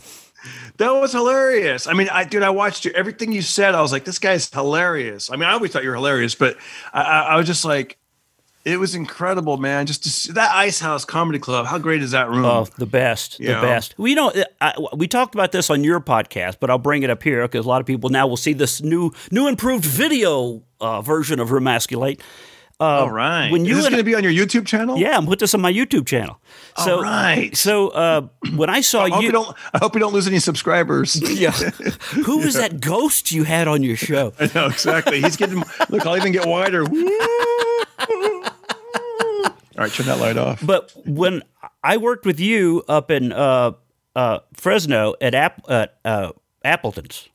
[0.77, 1.87] That was hilarious.
[1.87, 2.91] I mean, I dude, I watched you.
[2.91, 5.31] Everything you said, I was like, this guy's hilarious.
[5.31, 6.57] I mean, I always thought you were hilarious, but
[6.93, 7.97] I, I, I was just like,
[8.65, 9.85] it was incredible, man.
[9.85, 11.65] Just to see that Ice House Comedy Club.
[11.65, 12.45] How great is that room?
[12.45, 13.95] Oh, the best, the best.
[13.97, 14.33] Well, you know,
[14.65, 17.65] I, we talked about this on your podcast, but I'll bring it up here because
[17.65, 21.49] a lot of people now will see this new, new improved video uh, version of
[21.49, 22.19] Remasculate.
[22.77, 23.51] All right.
[23.51, 24.97] when you is this going to be on your YouTube channel?
[24.97, 26.41] Yeah, I'm put this on my YouTube channel.
[26.77, 27.55] So, All right.
[27.55, 29.55] so uh, when I saw I hope you, you don't.
[29.73, 31.15] I hope you don't lose any subscribers.
[31.39, 34.33] yeah, who was that ghost you had on your show?
[34.39, 35.21] I know exactly.
[35.21, 35.63] He's getting.
[35.87, 36.83] Look, I'll even get wider.
[39.77, 40.65] All right, turn that light off.
[40.65, 41.43] But when
[41.81, 43.71] I worked with you up in uh,
[44.15, 46.31] uh, Fresno at App, uh, uh,
[46.63, 47.29] Appleton's,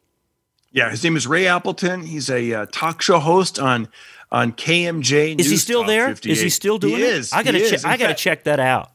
[0.72, 2.02] Yeah, his name is Ray Appleton.
[2.02, 3.88] He's a uh, talk show host on
[4.32, 5.40] on KMJ.
[5.40, 6.08] is he still Talk there?
[6.08, 6.32] 58.
[6.32, 7.14] Is he still doing he it?
[7.14, 7.32] Is.
[7.32, 7.72] I gotta He check.
[7.74, 7.84] is.
[7.84, 8.90] I gotta fact, check that out.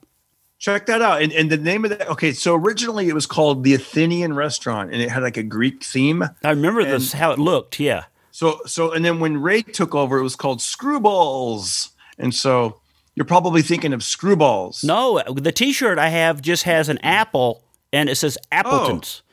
[0.57, 1.21] Check that out.
[1.21, 2.07] And, and the name of that.
[2.11, 5.83] Okay, so originally it was called the Athenian Restaurant, and it had like a Greek
[5.83, 6.23] theme.
[6.43, 7.79] I remember this how it looked.
[7.81, 8.05] Yeah.
[8.31, 11.89] So so and then when Ray took over, it was called Screwballs.
[12.17, 12.79] And so
[13.15, 14.83] you're probably thinking of Screwballs.
[14.85, 17.64] No, the T-shirt I have just has an apple
[17.95, 19.23] and it says Appleton's.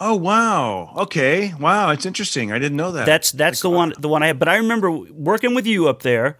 [0.00, 0.12] Oh.
[0.12, 0.92] oh wow.
[0.96, 1.54] Okay.
[1.58, 1.90] Wow.
[1.90, 2.52] It's interesting.
[2.52, 3.06] I didn't know that.
[3.06, 4.38] That's that's the one the one I have.
[4.38, 6.38] But I remember working with you up there,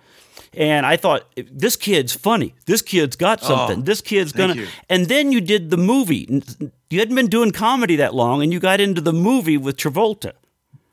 [0.52, 2.54] and I thought this kid's funny.
[2.66, 3.84] This kid's got oh, something.
[3.84, 4.54] this kid's Oh, gonna.
[4.54, 4.66] you.
[4.88, 6.42] And then you did the movie.
[6.90, 10.32] You hadn't been doing comedy that long, and you got into the movie with Travolta.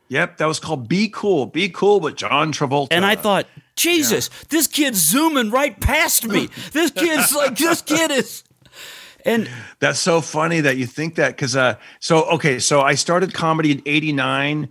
[0.08, 1.48] Yep, that was called Be Cool.
[1.48, 2.90] Be Cool with John Travolta.
[2.92, 6.48] And I thought, Jesus, this kid's zooming right past me.
[6.74, 8.44] This kid's like, this kid is.
[9.26, 9.50] And
[9.80, 13.72] That's so funny that you think that because uh so okay, so I started comedy
[13.72, 14.70] in 89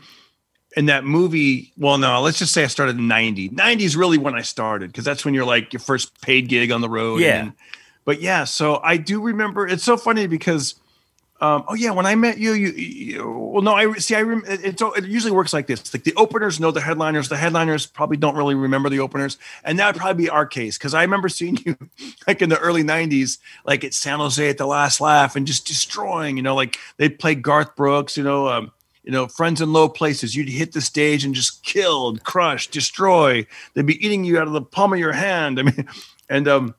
[0.77, 3.51] and that movie, well no, let's just say I started in 90.
[3.51, 6.71] 90 is really when I started because that's when you're like your first paid gig
[6.71, 7.21] on the road.
[7.21, 7.41] Yeah.
[7.41, 7.53] And,
[8.05, 10.75] but yeah, so I do remember it's so funny because
[11.41, 14.15] um, oh yeah, when I met you, you, you well, no, I see.
[14.15, 17.37] I rem, it, it usually works like this: like the openers know the headliners, the
[17.37, 20.95] headliners probably don't really remember the openers, and that would probably be our case because
[20.95, 21.77] I remember seeing you
[22.29, 25.67] like in the early '90s, like at San Jose at the Last Laugh, and just
[25.67, 26.37] destroying.
[26.37, 28.17] You know, like they'd play Garth Brooks.
[28.17, 28.71] You know, um,
[29.03, 30.37] you know, friends in low places.
[30.37, 33.45] You'd hit the stage and just kill, crush, destroy.
[33.75, 35.59] They'd be eating you out of the palm of your hand.
[35.59, 35.89] I mean,
[36.29, 36.75] and um,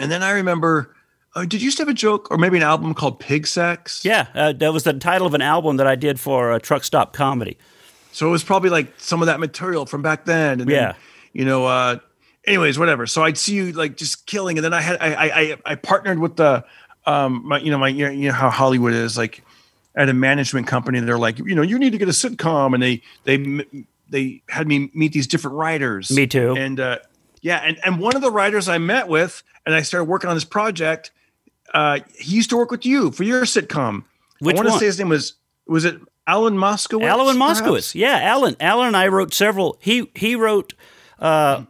[0.00, 0.96] and then I remember.
[1.38, 4.04] Oh, did you used to have a joke or maybe an album called Pig Sex?
[4.04, 6.82] yeah, uh, that was the title of an album that I did for uh, Truck
[6.82, 7.56] Stop Comedy.
[8.10, 10.60] So it was probably like some of that material from back then.
[10.60, 10.92] And Yeah.
[10.92, 10.94] Then,
[11.32, 11.98] you know, uh,
[12.44, 13.06] anyways, whatever.
[13.06, 14.58] So I'd see you like just killing.
[14.58, 16.64] And then I had, I, I, I, I partnered with the,
[17.06, 19.44] um, my, you know, my, you know how Hollywood is like
[19.94, 20.98] at a management company.
[20.98, 22.74] They're like, you know, you need to get a sitcom.
[22.74, 23.64] And they, they,
[24.08, 26.10] they had me meet these different writers.
[26.10, 26.56] Me too.
[26.58, 26.98] And, uh,
[27.42, 27.58] yeah.
[27.58, 30.44] And, and one of the writers I met with, and I started working on this
[30.44, 31.12] project,
[31.74, 34.04] uh, he used to work with you for your sitcom.
[34.40, 35.34] Which I want to say his name was,
[35.66, 37.04] was it Alan Moskowitz?
[37.08, 37.60] Alan perhaps?
[37.60, 37.94] Moskowitz.
[37.94, 38.56] Yeah, Alan.
[38.60, 39.76] Alan and I wrote several.
[39.80, 40.74] He he wrote
[41.18, 41.64] uh,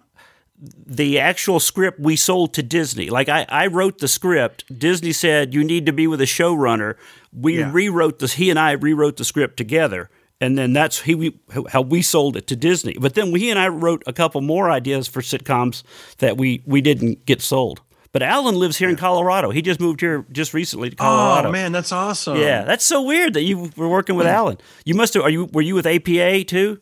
[0.61, 3.09] the actual script we sold to Disney.
[3.11, 4.64] Like I, I wrote the script.
[4.78, 6.96] Disney said you need to be with a showrunner.
[7.32, 7.70] We Yeah.
[7.72, 8.34] rewrote this.
[8.34, 11.38] He and I rewrote the script together, and then that's he we,
[11.72, 12.96] how we sold it to Disney.
[13.01, 15.82] But then he and I wrote a couple more ideas for sitcoms
[16.18, 17.80] that we we didn't get sold.
[18.18, 19.50] But Alan lives here in Colorado.
[19.50, 21.50] He just moved here just recently to Colorado.
[21.50, 22.36] Oh man, that's awesome.
[22.36, 24.58] Yeah, that's so weird that you were working with Alan.
[24.84, 25.22] You must have.
[25.22, 25.44] Are you?
[25.52, 26.80] Were you with APA too?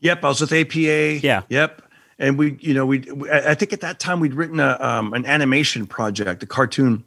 [0.00, 1.20] Yep, I was with APA.
[1.24, 1.42] Yeah.
[1.48, 1.80] Yep.
[2.18, 5.24] And we, you know, we, I think at that time we'd written a um, an
[5.26, 7.04] animation project, a cartoon.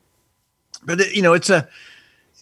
[0.86, 1.68] But it, you know, it's a,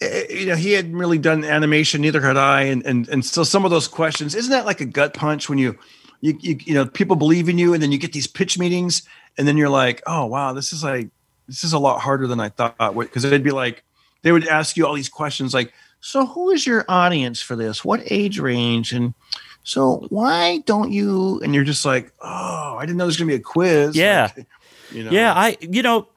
[0.00, 3.44] eh, you know, he hadn't really done animation, neither had I, and and and still
[3.44, 4.36] some of those questions.
[4.36, 5.76] Isn't that like a gut punch when you,
[6.20, 9.02] you, you, you know, people believe in you, and then you get these pitch meetings,
[9.36, 11.10] and then you're like, oh wow, this is like,
[11.46, 12.76] this is a lot harder than I thought.
[12.96, 13.84] Because they'd be like,
[14.22, 17.84] they would ask you all these questions like, So, who is your audience for this?
[17.84, 18.92] What age range?
[18.92, 19.14] And
[19.62, 21.40] so, why don't you?
[21.42, 23.96] and you're just like, oh, I didn't know there's gonna be a quiz.
[23.96, 24.30] Yeah.
[24.36, 24.46] Like,
[24.90, 25.10] you know.
[25.10, 26.08] Yeah, I you know,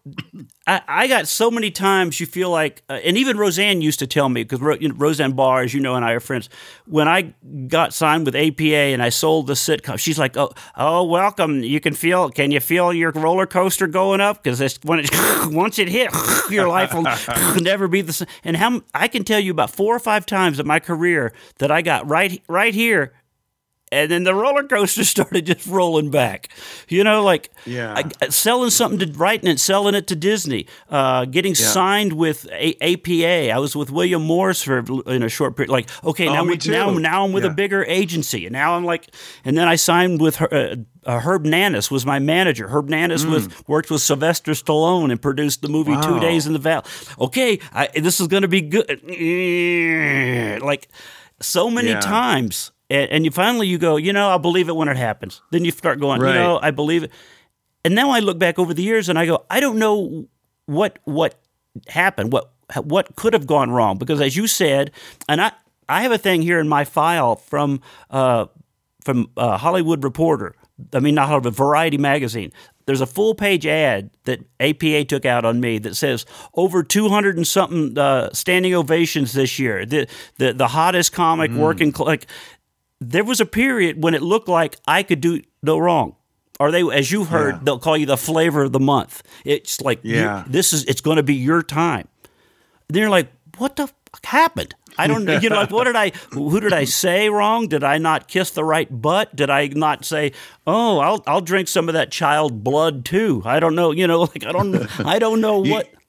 [0.67, 4.07] I, I got so many times you feel like, uh, and even Roseanne used to
[4.07, 6.49] tell me because Ro, you know, Roseanne Barr, as you know, and I are friends.
[6.85, 7.33] When I
[7.67, 11.63] got signed with APA and I sold the sitcom, she's like, "Oh, oh, welcome.
[11.63, 12.29] You can feel.
[12.29, 14.43] Can you feel your roller coaster going up?
[14.43, 15.09] Because when it
[15.45, 16.11] once it hit,
[16.49, 17.03] your life will
[17.61, 20.59] never be the same." And how I can tell you about four or five times
[20.59, 23.13] in my career that I got right right here
[23.91, 26.49] and then the roller coaster started just rolling back.
[26.87, 28.01] You know, like Yeah.
[28.21, 32.77] I- selling something to writing it, selling it to Disney, uh, getting signed with a-
[32.83, 33.51] APA.
[33.51, 35.71] I was with William Morris for in a short period.
[35.71, 36.99] Like, okay, now Oh, me we- now too.
[36.99, 39.07] now I'm with a bigger agency, and now I'm like,
[39.45, 40.53] and then I signed with her.
[40.53, 40.75] Uh,
[41.05, 42.67] uh, Herb Nanis was my manager.
[42.67, 46.21] Herb Nanis with worked with Sylvester Stallone and produced the movie Two Mm.
[46.21, 46.83] Days in the Valley.
[47.19, 49.01] Okay, I, this is going to be good.
[50.61, 50.89] Like
[51.41, 51.99] so many Yeah.
[52.01, 55.41] times, and, and you finally you go, you know, I'll believe it when it happens.
[55.51, 56.33] Then you start going, Right.
[56.33, 57.11] you know, I believe it.
[57.85, 60.27] And now I look back over the years and I go, I don't know
[60.65, 61.39] what what
[61.87, 62.51] happened, what
[62.83, 64.91] what could have gone wrong because as you said,
[65.27, 65.51] and I
[65.87, 68.45] I have a thing here in my file from uh,
[69.03, 70.55] from uh, Hollywood Reporter.
[70.93, 72.53] I mean, not Hollywood, Variety magazine.
[72.85, 77.37] There's a full page ad that APA took out on me that says over 200
[77.37, 79.85] and something uh, standing ovations this year.
[79.85, 82.27] The the the hottest comic working like
[83.01, 86.15] there was a period when it looked like I could do no wrong.
[86.59, 87.59] Or they, as you've heard, Yeah.
[87.63, 89.23] they'll call you the flavor of the month.
[89.45, 90.43] It's like, Yeah.
[90.47, 92.07] this is, it's going to be your time.
[92.89, 94.75] Then you're like, what the fuck happened?
[94.97, 95.37] I don't know.
[95.39, 97.69] You know, like, what did I, who did I say wrong?
[97.69, 99.33] Did I not kiss the right butt?
[99.33, 100.33] Did I not say,
[100.67, 103.41] oh, I'll, I'll drink some of that child blood too?
[103.45, 103.91] I don't know.
[103.91, 105.87] You know, like, I don't, I don't know what.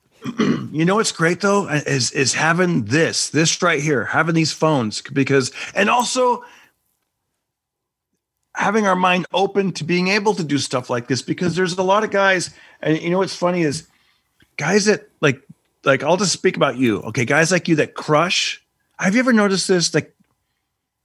[0.73, 5.01] You know what's great though is is having this this right here, having these phones
[5.03, 6.45] because and also
[8.61, 11.83] having our mind open to being able to do stuff like this because there's a
[11.83, 12.51] lot of guys
[12.83, 13.89] and you know what's funny is
[14.59, 15.41] guys that like
[15.85, 17.01] like I'll just speak about you.
[17.01, 18.63] Okay, guys like you that crush.
[18.99, 20.15] Have you ever noticed this like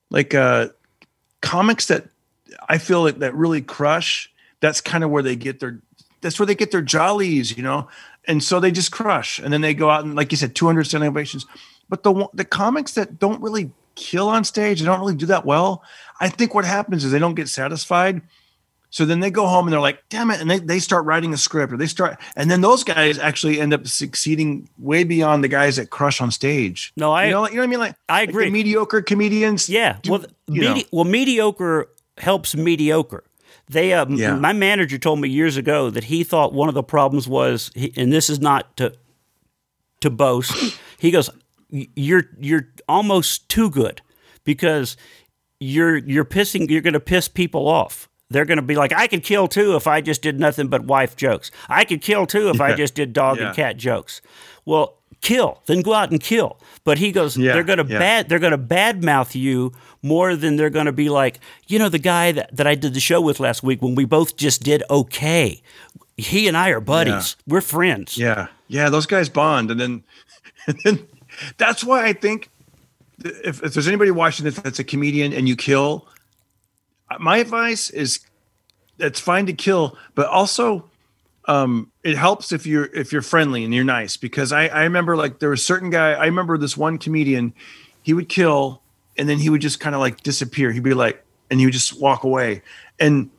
[0.10, 0.68] like uh
[1.41, 2.10] comics that
[2.68, 4.30] I feel like that really crush,
[4.60, 5.80] that's kind of where they get their
[6.20, 7.88] that's where they get their jollies, you know.
[8.28, 10.84] And so they just crush, and then they go out and, like you said, 200
[10.86, 11.45] standing ovations.
[11.88, 15.45] But the the comics that don't really kill on stage, they don't really do that
[15.45, 15.84] well.
[16.20, 18.22] I think what happens is they don't get satisfied.
[18.91, 20.39] So then they go home and they're like, damn it.
[20.39, 23.59] And they, they start writing a script or they start, and then those guys actually
[23.59, 26.93] end up succeeding way beyond the guys that crush on stage.
[26.95, 27.80] No, I- you know, you know what I mean?
[27.80, 28.49] Like, I like the agree.
[28.51, 29.68] mediocre comedians.
[29.70, 29.97] Yeah.
[30.01, 31.89] do- well, medi- well, mediocre
[32.20, 33.26] helps mediocre.
[33.68, 34.36] They, uh, Yeah.
[34.36, 38.13] my manager told me years ago that he thought one of the problems was, and
[38.13, 38.93] this is not to
[40.01, 40.78] to boast.
[40.99, 41.30] he goes,
[41.70, 44.01] "You're you're almost too good
[44.43, 44.95] because
[45.60, 46.70] you're you're pissing.
[46.70, 49.76] You're going to piss people off." They're going to be like, I could kill too
[49.76, 51.51] if I just did nothing but wife jokes.
[51.70, 53.47] I could kill too if I just did dog Yeah.
[53.47, 54.20] and cat jokes.
[54.66, 56.60] Well, kill, then go out and kill.
[56.84, 57.99] But he goes, Yeah, they're going to yeah.
[57.99, 61.88] bad, they're going to badmouth you more than they're going to be like, you know,
[61.88, 64.64] the guy that, that I did the show with last week when we both just
[64.64, 65.62] did okay.
[66.18, 67.36] He and I are buddies.
[67.45, 68.18] We're friends.
[68.18, 70.03] Yeah, yeah, those guys bond, and then,
[70.68, 71.08] and then
[71.58, 72.49] that's why I think th-
[73.24, 76.07] if, if there's anybody watching this that's a comedian and you kill,
[77.20, 78.20] my advice is
[78.97, 80.89] it's fine to kill, but also
[81.45, 84.18] um, it helps if you're if you're friendly and you're nice.
[84.18, 87.53] Because I I remember like there was certain guy I remember this one comedian,
[88.01, 88.82] he would kill
[89.18, 90.72] and then he would just kind of like disappear.
[90.72, 92.61] He'd be like, and he would just walk away,
[92.99, 93.30] and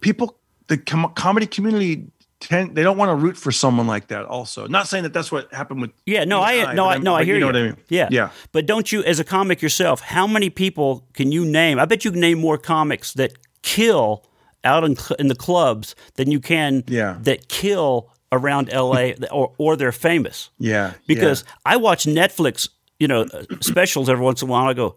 [0.00, 0.36] people
[0.68, 2.06] the com- comedy community
[2.48, 5.30] tend they don't want to root for someone like that also not saying that that's
[5.32, 7.40] what happened with Yeah, no, I no, I no, I hear you.
[7.40, 10.50] know what i mean Yeah, yeah But don't you, as a comic yourself, how many
[10.50, 11.78] people can you name?
[11.78, 13.32] I bet you can name more comics that
[13.62, 14.24] kill
[14.62, 17.16] out in, in the clubs than you can Yeah.
[17.22, 20.50] that kill around LA or or they're famous.
[20.58, 20.92] Yeah.
[21.06, 22.68] Because I watch Netflix,
[22.98, 23.26] you know,
[23.60, 24.68] specials every once in a while.
[24.68, 24.96] I go,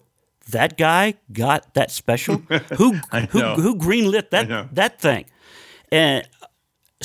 [0.52, 2.38] that guy got that special.
[2.78, 2.94] Who
[3.32, 5.26] who who greenlit that that thing?
[5.92, 6.28] And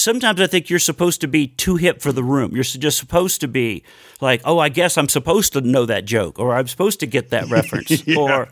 [0.02, 2.52] sometimes I think you're supposed to be too hip for the room.
[2.52, 3.84] You're just supposed to be
[4.20, 7.30] like, oh, I guess I'm supposed to know that joke, or I'm supposed to get
[7.30, 8.48] that reference, or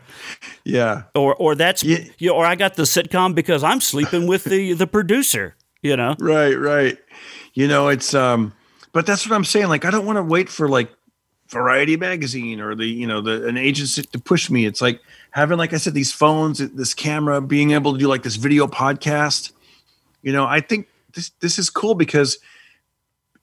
[0.63, 1.03] yeah.
[1.15, 2.05] or or that's Yeah.
[2.17, 5.55] you know, or I got the sitcom because I'm sleeping with the the producer.
[5.81, 6.97] You know, Right, right.
[7.53, 8.53] You know, it's um
[8.93, 9.67] but that's what I'm saying.
[9.67, 10.91] Like I don't want to wait for like
[11.49, 14.65] Variety magazine or the, you know, the an agency to push me.
[14.65, 18.23] It's like having like I said these phones, this camera, being able to do like
[18.23, 19.51] this video podcast.
[20.21, 22.39] You know, I think this this is cool because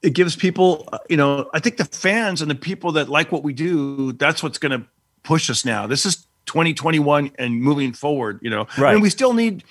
[0.02, 3.42] it gives people, you know, I think the fans and the people that like what
[3.42, 4.86] we do, that's what's going to
[5.24, 5.88] push us now.
[5.88, 8.68] This is 2021 and moving forward, you know.
[8.78, 8.94] Right.
[8.94, 9.64] And we still need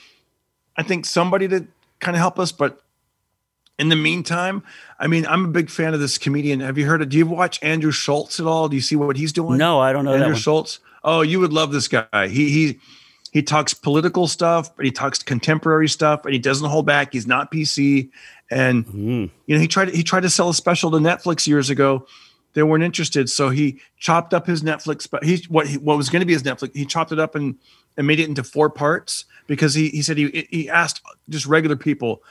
[0.75, 1.67] I think somebody to
[1.99, 2.81] kind of help us, but
[3.79, 4.63] in the meantime,
[4.99, 6.59] I mean, I'm a big fan of this comedian.
[6.61, 7.09] Have you heard of?
[7.09, 8.69] Do you watch Andrew Schultz at all?
[8.69, 9.57] Do you see what he's doing?
[9.57, 10.35] no, I don't know Andrew.
[10.35, 10.79] Schultz.
[11.03, 12.27] Oh, you would love this guy.
[12.27, 12.79] He he
[13.37, 17.13] he talks political stuff, but he talks contemporary stuff, and he doesn't hold back.
[17.13, 18.09] He's not PC,
[18.49, 19.29] and Mm.
[19.45, 22.07] you know he tried he tried to sell a special to Netflix years ago.
[22.53, 25.07] They weren't interested, so he chopped up his Netflix.
[25.07, 27.35] But he what he, what was going to be his Netflix, he chopped it up
[27.35, 27.57] and
[27.95, 31.75] and made it into four parts because he he said he he asked just regular
[31.75, 32.23] people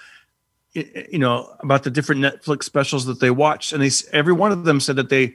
[0.75, 4.65] you know about the different Netflix specials that they watched, and they every one of
[4.65, 5.35] them said that they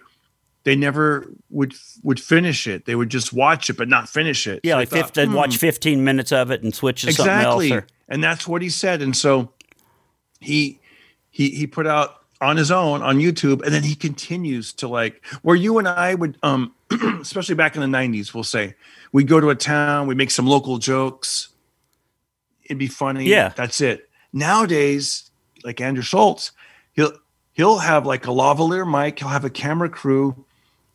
[0.64, 2.86] they never would would finish it.
[2.86, 4.62] They would just watch it but not finish it.
[4.64, 7.72] Yeah, So like thought, they'd watch 15 minutes of it and switch to something exactly,
[7.72, 7.84] else.
[7.84, 9.02] Or, and that's what he said.
[9.02, 9.54] And so
[10.40, 10.80] he
[11.30, 15.26] he he put out on his own on YouTube, and then he continues to like
[15.42, 16.74] where you and I would um
[17.22, 18.76] especially back in the '90s, we'll say
[19.12, 21.50] we'd go to a town, we make some local jokes,
[22.64, 23.26] it'd be funny.
[23.26, 23.50] Yeah.
[23.50, 24.10] that's it.
[24.34, 25.30] Nowadays,
[25.64, 26.52] like Andrew Schultz,
[26.94, 27.14] he'll
[27.54, 30.46] he'll have like a lavalier mic, he'll have a camera crew,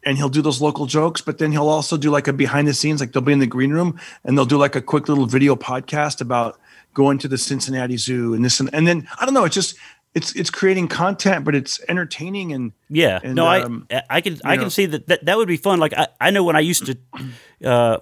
[0.07, 2.73] and he'll do those local jokes, but then he'll also do like a behind the
[2.75, 5.27] scenes, like they'll be in the green room and they'll do like a quick little
[5.27, 6.59] video podcast about
[6.95, 9.77] going to the Cincinnati Zoo and this and, and then I don't know, it's just
[10.15, 14.41] it's it's creating content, but it's entertaining and yeah, And, no, um, I I can
[14.45, 14.63] I know.
[14.63, 15.79] can see that, that that would be fun.
[15.79, 16.97] Like I, I know when I used to,
[17.65, 17.99] uh,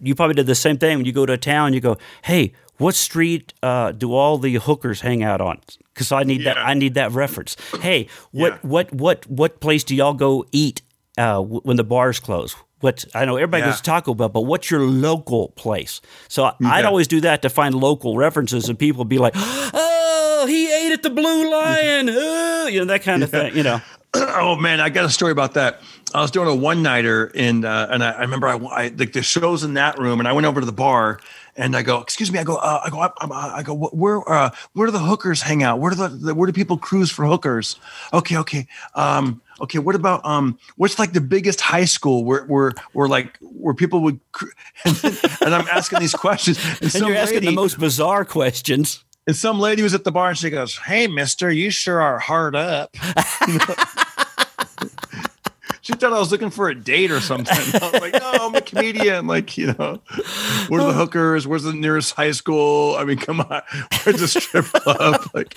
[0.00, 1.74] you probably did the same thing when you go to a town.
[1.74, 5.60] You go, hey, what street uh, do all the hookers hang out on?
[5.92, 7.56] Because I need that I need that reference.
[7.80, 8.58] Hey, what Yeah.
[8.62, 10.82] what what what place do y'all go eat
[11.18, 12.56] uh, w- when the bars close?
[12.80, 13.68] What I know everybody Yeah.
[13.70, 16.00] goes to Taco Bell, but what's your local place?
[16.28, 20.44] So I'd always do that to find local references, and people would be like, "Oh,
[20.48, 23.56] he ate at the Blue Lion," oh, you know that kind of thing.
[23.56, 23.80] You know,
[24.14, 25.80] oh man, I got a story about that.
[26.14, 29.12] I was doing a one nighter, and uh, and I, I remember I, I like
[29.12, 31.20] the shows in that room, and I went over to the bar,
[31.56, 34.28] and I go, excuse me, I go, uh, I go, I, I, I go, where,
[34.30, 35.78] uh, where do the hookers hang out?
[35.78, 37.76] Where do the, the where do people cruise for hookers?
[38.12, 39.78] Okay, okay, um, okay.
[39.78, 44.00] What about um, what's like the biggest high school where where where like where people
[44.00, 44.50] would, cru-
[44.84, 48.24] and, then, and I'm asking these questions, and, and you're asking lady, the most bizarre
[48.24, 49.04] questions.
[49.26, 52.18] and some lady was at the bar, and she goes, "Hey, Mister, you sure are
[52.18, 52.94] hard up."
[55.84, 57.54] she thought I was looking for a date or something.
[57.80, 60.00] I was like, "No, I'm a comedian." Like, you know,
[60.68, 61.46] where's the hookers?
[61.46, 62.96] Where's the nearest high school?
[62.96, 63.62] I mean, come on,
[64.04, 65.28] where's the strip club?
[65.34, 65.54] Like,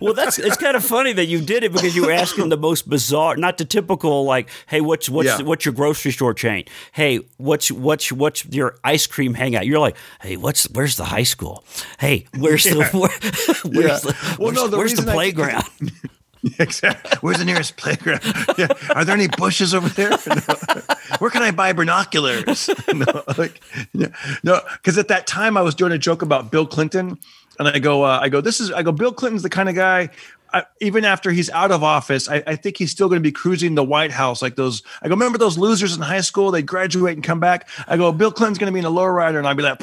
[0.00, 2.56] Well, that's it's kind of funny that you did it because you were asking the
[2.56, 5.42] most bizarre, not the typical like, "Hey, what's what's Yeah.
[5.42, 6.64] what's your grocery store chain?
[6.92, 11.24] Hey, what's what's what's your ice cream hangout?" You're like, "Hey, what's where's the high
[11.24, 11.62] school?
[12.00, 13.10] Hey, where's the where,
[13.84, 15.64] where's the Well, where's, no, the where's the reason I- playground?"
[16.58, 17.18] exactly.
[17.20, 18.20] Where's the nearest playground?
[18.58, 18.68] Yeah.
[18.94, 20.10] Are there any bushes over there?
[20.28, 21.16] No.
[21.18, 22.68] Where can I buy binoculars?
[22.92, 23.60] No, like,
[23.92, 24.08] yeah.
[24.42, 27.18] no, because at that time I was doing a joke about Bill Clinton,
[27.58, 29.74] and I go, uh, I go, this is, I go, Bill Clinton's the kind of
[29.74, 30.10] guy.
[30.52, 33.32] I, even after he's out of office, I, I think he's still going to be
[33.32, 34.82] cruising the White House like those.
[35.02, 36.50] I go, remember those losers in high school?
[36.50, 37.68] They graduate and come back.
[37.86, 39.80] I go, Bill Clinton's going to be in a lowrider, and I'd be like,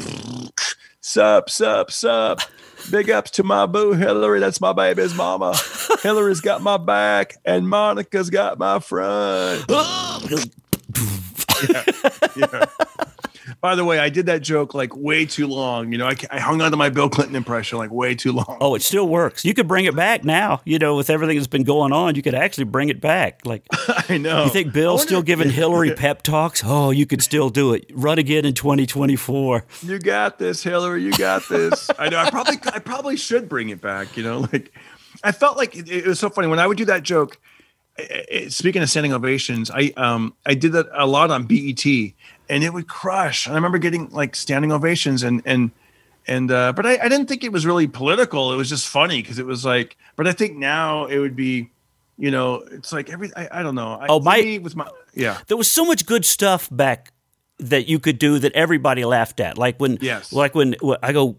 [1.02, 2.42] sup, sup, sup.
[2.92, 4.40] Big ups to my boo Hillary.
[4.40, 5.56] That's my baby's mama.
[6.02, 9.66] Hillary's got my back, and Monica's got my front.
[12.36, 12.66] Yeah.
[13.62, 15.92] By the way, I did that joke like way too long.
[15.92, 18.58] You know, I, I hung on to my Bill Clinton impression like way too long.
[18.62, 19.46] Oh, it still works.
[19.46, 20.62] You could bring it back now.
[20.66, 23.42] You know, with everything that's been going on, you could actually bring it back.
[23.46, 23.66] Like,
[24.10, 24.46] I know.
[24.46, 26.64] you think Bill's wonder- still giving Hillary pep talks?
[26.66, 27.86] Oh, you could still do it.
[27.94, 29.66] Run again in 2024.
[29.84, 31.04] you got this, Hillary.
[31.04, 31.90] You got this.
[32.00, 32.18] I know.
[32.18, 34.18] I probably, I probably should bring it back.
[34.18, 34.72] You know, like
[35.24, 37.40] I felt like it, it was so funny when I would do that joke.
[37.98, 41.86] I- I- speaking of standing ovations, I um I did that a lot on BET,
[42.50, 43.46] and it would crush.
[43.46, 45.72] And I remember getting like standing ovations, and and
[46.28, 48.52] and uh, but I, I didn't think it was really political.
[48.54, 49.98] It was just funny because it was like.
[50.16, 51.70] But I think now it would be,
[52.18, 53.32] you know, it's like every.
[53.36, 53.94] I, I don't know.
[54.00, 55.40] I, Oh, my- with my yeah.
[55.48, 57.12] there was so much good stuff back
[57.60, 59.58] that you could do that everybody laughed at.
[59.58, 60.34] Like when, Yes.
[60.34, 61.38] like when, when I go.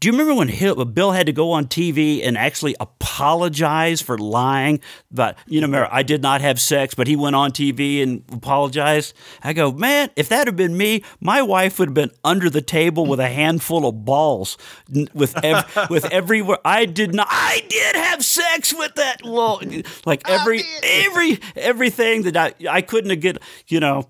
[0.00, 4.18] Do you remember when Hill, Bill had to go on TV and actually apologize for
[4.18, 4.80] lying?
[5.10, 8.22] But you know, remember, I did not have sex, but he went on TV and
[8.30, 9.14] apologized.
[9.42, 12.60] I go, man, if that had been me, my wife would have been under the
[12.60, 14.58] table with a handful of balls,
[15.14, 16.58] with ev- with everywhere.
[16.66, 17.28] I did not.
[17.30, 19.62] I did have sex with that little,
[20.04, 23.38] like every every everything that I I couldn't have get.
[23.68, 24.06] You know,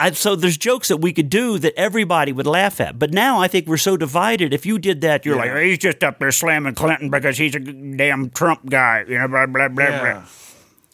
[0.00, 2.98] I, so there's jokes that we could do that everybody would laugh at.
[2.98, 4.52] But now I think we're so divided.
[4.54, 7.60] If you did that, you're like, he's just up there slamming Clinton because he's a
[7.60, 9.04] damn Trump guy.
[9.06, 10.00] You know, blah blah blah Yeah.
[10.14, 10.22] blah.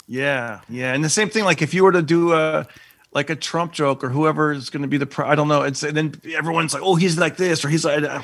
[0.09, 1.43] Yeah, yeah, and the same thing.
[1.43, 2.65] Like if you were to do a
[3.13, 5.63] like a Trump joke or whoever is going to be the pro, I don't know.
[5.63, 8.21] It's and then everyone's like, oh, he's like this or he's like, uh,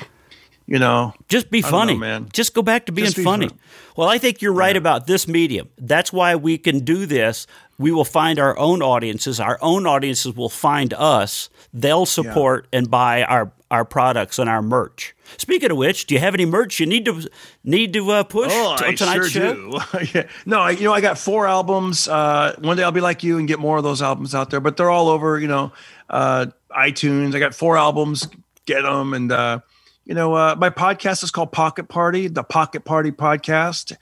[0.66, 2.28] you know, Just be don't know, funny, man.
[2.32, 3.48] Just go back to being be funny.
[3.48, 3.58] fun.
[3.96, 5.68] Well, I think you're right about this medium.
[5.76, 7.46] That's why we can do this.
[7.78, 9.40] We will find our own audiences.
[9.40, 11.48] Our own audiences will find us.
[11.72, 15.16] They'll support and buy our our products and our merch.
[15.36, 17.28] Speaking of which, do you have any merch you need to
[17.64, 19.54] need to uh, push Oh, to I tonight's sure show?
[19.54, 20.06] do.
[20.14, 20.28] yeah.
[20.46, 22.06] No, I, you know, I got four albums.
[22.06, 24.60] Uh, one day I'll be like you and get more of those albums out there,
[24.60, 25.72] but they're all over, you know,
[26.08, 27.34] uh, iTunes.
[27.34, 28.28] I got four albums.
[28.66, 29.12] Get them.
[29.12, 29.60] And, uh,
[30.04, 33.96] you know, uh, my podcast is called Pocket Party, the Pocket Party Podcast.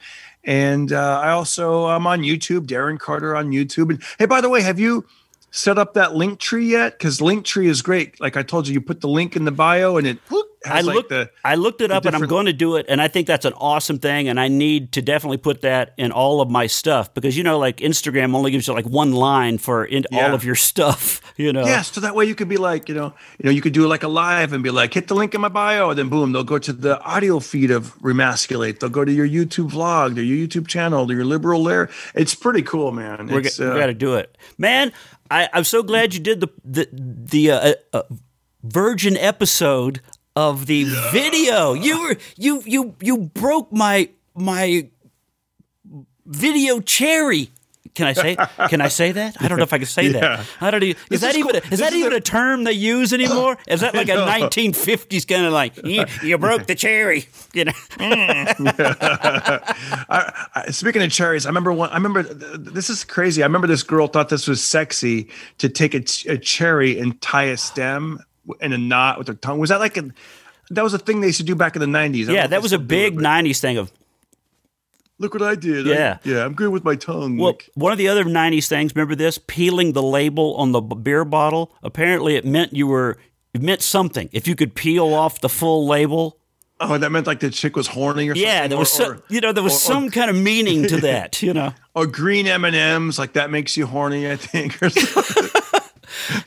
[0.44, 3.90] And uh, I also I'm on YouTube, Darren Carter on YouTube.
[3.90, 5.04] And hey, by the way, have you
[5.52, 6.98] set up that Linktree yet?
[6.98, 8.20] Because Linktree is great.
[8.20, 10.80] Like I told you, you put the link in the bio and it whoop, I
[10.80, 12.86] like looked, the I looked it up and I'm going to do it.
[12.88, 14.28] And I think that's an awesome thing.
[14.28, 17.58] And I need to definitely put that in all of my stuff because, you know,
[17.58, 21.52] like Instagram only gives you like one line for in all of your stuff, you
[21.52, 21.66] know?
[21.66, 23.86] Yeah, so that way you could be like, you know, you know, you could do
[23.86, 26.32] like a live and be like, hit the link in my bio, and then boom,
[26.32, 28.80] they'll go to the audio feed of Remasculate.
[28.80, 31.90] They'll go to your YouTube vlog, to your YouTube channel, to your liberal lair.
[32.14, 33.26] It's pretty cool, man.
[33.26, 34.92] We're It's, g- we uh, got to do it, man.
[35.32, 38.02] I, I'm so glad you did the the the uh, uh,
[38.62, 40.02] Virgin episode
[40.36, 41.72] of the video.
[41.72, 44.90] You were you you you broke my my
[46.26, 47.48] video cherry.
[47.94, 48.36] Can I say?
[48.70, 49.36] Can I say that?
[49.40, 50.20] I don't know if I can say Yeah.
[50.20, 50.46] that.
[50.62, 50.82] I don't.
[50.82, 51.50] Even, is This that is even?
[51.50, 51.60] cool.
[51.60, 53.58] Is This that is even a- a term they use anymore?
[53.68, 57.26] Is that like a 1950s kind of like you, you broke the cherry?
[57.54, 57.72] You know.
[58.98, 61.90] I, I, speaking of cherries, I remember one.
[61.90, 63.42] I remember th- th- this is crazy.
[63.42, 65.28] I remember this girl thought this was sexy
[65.58, 68.20] to take a, a cherry and tie a stem
[68.60, 69.58] in a knot with her tongue.
[69.58, 70.10] Was that like a?
[70.70, 72.28] That was a thing they used to do back in the nineties.
[72.28, 73.92] Yeah, that was a big '90s thing of
[75.22, 75.86] Look what I did.
[75.88, 76.18] I- Yeah.
[76.24, 77.38] yeah, I'm good with my tongue.
[77.38, 79.38] Well, Like- one of the other '90s things, remember this?
[79.38, 81.72] Peeling the label on the beer bottle.
[81.82, 83.16] Apparently, it meant you were.
[83.54, 84.28] It meant something.
[84.32, 86.38] If you could peel off the full label,
[86.80, 88.42] Oh, that meant like the chick was horny or something.
[88.42, 90.96] yeah, there was or, some, you know, there was or- some kind of meaning to
[91.02, 91.40] that.
[91.40, 94.28] You know, or, or green M and M's, like that makes you horny.
[94.28, 94.82] I think.
[94.82, 95.48] Or something.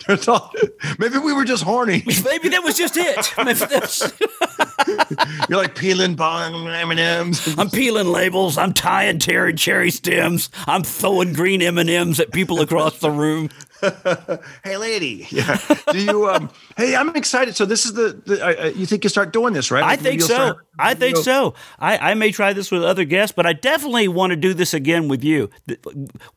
[1.00, 2.04] Maybe we were just horny.
[2.24, 3.34] maybe that was just it.
[5.50, 7.58] You're like peeling bong M and M's.
[7.58, 8.58] I'm peeling labels.
[8.58, 10.50] I'm tying cherry cherry stems.
[10.68, 13.50] I'm throwing green M and M's at people across the room.
[14.64, 15.28] Hey, lady.
[15.32, 15.58] Yeah.
[15.92, 16.30] Do you?
[16.30, 16.50] Um.
[16.78, 17.56] Hey, I'm excited.
[17.56, 18.22] So this is the.
[18.26, 19.84] the uh, you think you start doing this, right?
[19.84, 20.36] I Like, maybe think so.
[20.36, 21.54] start- I think you'll- so.
[21.80, 24.74] I, I may try this with other guests, but I definitely want to do this
[24.74, 25.50] again with you.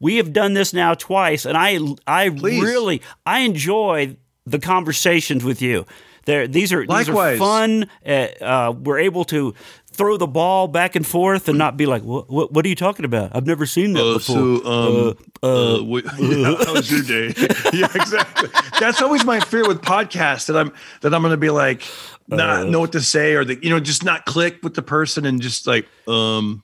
[0.00, 2.62] We have done this now twice, and I I Please.
[2.62, 5.84] really I enjoy the conversations with you.
[6.24, 7.38] There, these are these are Likewise.
[7.38, 7.90] fun.
[8.06, 9.54] Uh, uh, we're able to
[9.98, 12.74] throw the ball back and forth and not be like, what, what, what are you
[12.76, 13.36] talking about?
[13.36, 14.60] I've never seen that Uh, before.
[14.62, 17.34] so, um, uh, what, yeah, how was your day?
[17.74, 18.48] yeah, exactly.
[18.80, 20.72] That's always my fear with podcasts that I'm
[21.02, 21.82] that I'm going to be like
[22.28, 22.64] not Uh.
[22.70, 25.42] know what to say or that you know just not click with the person and
[25.42, 26.62] just like um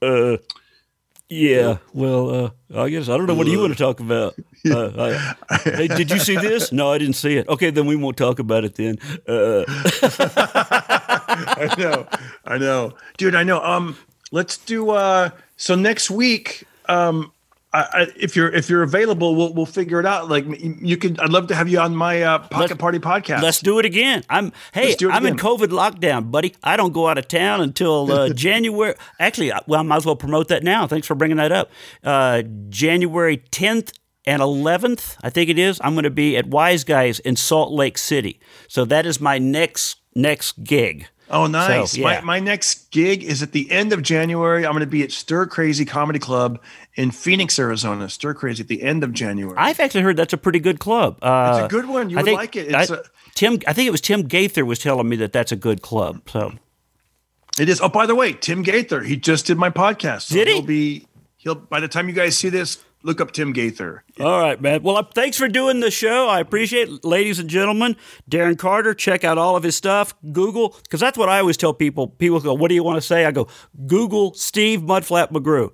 [1.30, 2.50] Yeah, well, uh,
[2.84, 4.34] I guess I don't know what do you want to talk about.
[4.64, 4.90] Uh,
[5.50, 6.70] I, hey, did you see this?
[6.70, 7.48] No, I didn't see it.
[7.48, 8.98] Okay, then we won't talk about it then.
[9.26, 9.64] Uh,
[11.36, 12.06] I know,
[12.44, 13.34] I know, dude.
[13.34, 13.60] I know.
[13.62, 13.96] Um,
[14.30, 14.90] let's do.
[14.90, 17.32] Uh, so next week, um,
[17.72, 20.28] I, I, if you're if you're available, we'll we'll figure it out.
[20.28, 21.18] Like you you could.
[21.20, 23.42] I'd love to have you on my uh, Pocket Let's- Party podcast.
[23.42, 24.22] Let's do it again.
[24.30, 25.36] I'm hey, Let's do it I'm in.
[25.36, 26.54] COVID lockdown, buddy.
[26.62, 28.94] I don't go out of town until uh, January.
[29.18, 30.86] Actually, well, I might as well promote that now.
[30.86, 31.70] Thanks for bringing that up.
[32.02, 33.92] Uh, January 10th
[34.26, 35.78] and 11th, I think it is.
[35.84, 38.40] I'm going to be at Wise Guys in Salt Lake City.
[38.68, 41.08] So that is my next next gig.
[41.30, 41.92] Oh, nice.
[41.92, 42.20] So, yeah.
[42.20, 44.66] my, my next gig is at the end of January.
[44.66, 46.60] I'm going to be at Stir Crazy Comedy Club
[46.94, 48.08] in Phoenix, Arizona.
[48.08, 49.56] Stir Crazy at the end of January.
[49.56, 51.18] I've actually heard that's a pretty good club.
[51.22, 52.10] Uh, it's a good one.
[52.10, 52.72] You I would think- like it.
[52.72, 52.98] It's I, a,
[53.34, 56.20] Tim, I think it was Tim Gaither was telling me that that's a good club.
[56.28, 56.52] So
[57.58, 57.80] it is.
[57.80, 60.22] Oh, by the way, Tim Gaither, he just did my podcast.
[60.22, 60.54] So Did he?
[60.54, 61.06] He'll be,
[61.36, 64.02] he'll, by the time you guys see this, look up Tim Gaither.
[64.18, 64.82] All right, man.
[64.82, 66.26] Well, uh, thanks for doing the show.
[66.28, 67.04] I appreciate it.
[67.04, 67.94] Ladies and gentlemen,
[68.28, 70.14] Darren Carter, check out all of his stuff.
[70.32, 72.08] Google, because that's what I always tell people.
[72.08, 73.24] People go, What do you want to say?
[73.24, 73.46] I go,
[73.86, 75.70] Google Steve Mudflap McGrew.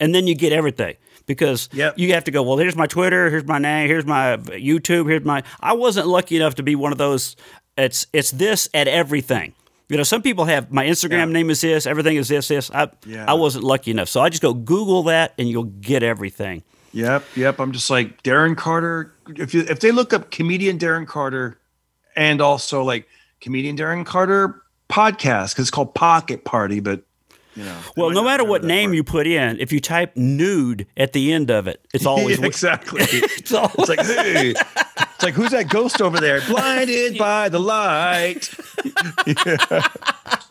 [0.00, 0.96] And then you get everything.
[1.24, 1.98] Because Yep.
[1.98, 5.24] you have to go, well, here's my Twitter, here's my name, here's my YouTube, here's
[5.24, 5.44] my.
[5.60, 7.36] I wasn't lucky enough to be one of those.
[7.78, 9.54] It's it's this at everything.
[9.88, 11.24] You know, some people have my Instagram Yeah.
[11.26, 12.70] name is this, everything is this, this.
[12.72, 13.26] I, Yeah.
[13.28, 14.08] I wasn't lucky enough.
[14.08, 16.64] So I just go Google that and you'll get everything.
[16.92, 17.58] Yep, yep.
[17.58, 19.12] I'm just like Darren Carter.
[19.28, 21.58] If you if they look up comedian Darren Carter,
[22.16, 23.08] and also like
[23.40, 27.02] comedian Darren Carter podcast because it's called Pocket Party, but
[27.54, 27.78] you know.
[27.96, 28.96] Well, no matter what name part.
[28.96, 32.46] you put in, if you type nude at the end of it, it's always Yeah,
[32.46, 33.02] exactly.
[33.04, 36.40] it's always It's like, hey, it's like, who's that ghost over there?
[36.46, 38.48] Blinded by the light.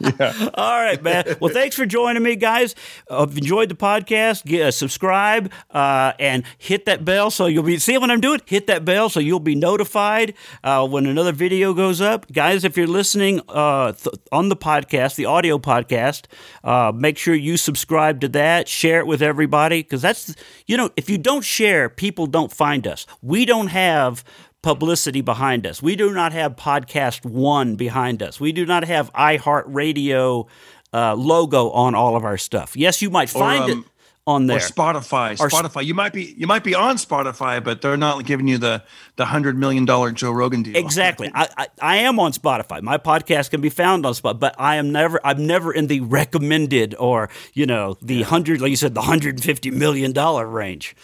[0.54, 1.38] all right, man.
[1.40, 2.76] Well, thanks for joining me, guys.
[3.10, 7.46] Uh, if you enjoyed the podcast, get, uh, subscribe uh, and hit that bell so
[7.46, 8.42] you'll be see what I'm doing.
[8.46, 10.34] Hit that bell so you'll be notified
[10.64, 12.64] uh, when another video goes up, guys.
[12.64, 16.26] If you're listening uh, th- on the podcast, the audio podcast,
[16.64, 18.68] uh, make sure you subscribe to that.
[18.68, 20.36] Share it with everybody because that's
[20.68, 23.06] you know if you don't share, people don't find us.
[23.22, 24.24] We don't have
[24.62, 25.82] publicity behind us.
[25.82, 28.40] We do not have PodcastOne behind us.
[28.40, 30.48] We do not have iHeartRadio
[30.94, 32.76] uh, logo on all of our stuff.
[32.76, 33.86] Yes, you might find um, it
[34.28, 34.58] on there.
[34.58, 35.40] Or Spotify.
[35.40, 35.86] Or Sp- Spotify.
[35.86, 38.84] You might be you might be on Spotify, but they're not giving you the
[39.16, 40.76] the hundred million dollar Joe Rogan deal.
[40.76, 41.32] Exactly.
[41.34, 42.82] I, I, I am on Spotify.
[42.82, 46.02] My podcast can be found on Spotify, but I am never I'm never in the
[46.02, 50.46] recommended or, you know, the hundred like you said, the hundred and fifty million dollar
[50.46, 50.96] range.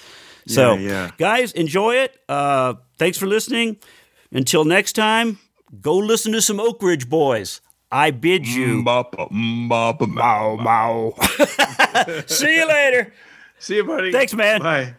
[0.46, 1.12] So Yeah, yeah.
[1.18, 2.18] guys, enjoy it.
[2.30, 3.78] Uh, thanks for listening.
[4.32, 5.40] Until next time,
[5.82, 7.62] go listen to some Oak Ridge Boys.
[7.92, 8.84] I bid you.
[8.84, 12.24] Mbop, mbop, Bow, bow.
[12.28, 13.14] See you later.
[13.60, 14.12] See you, buddy.
[14.12, 14.62] Thanks, man.
[14.62, 14.96] Bye.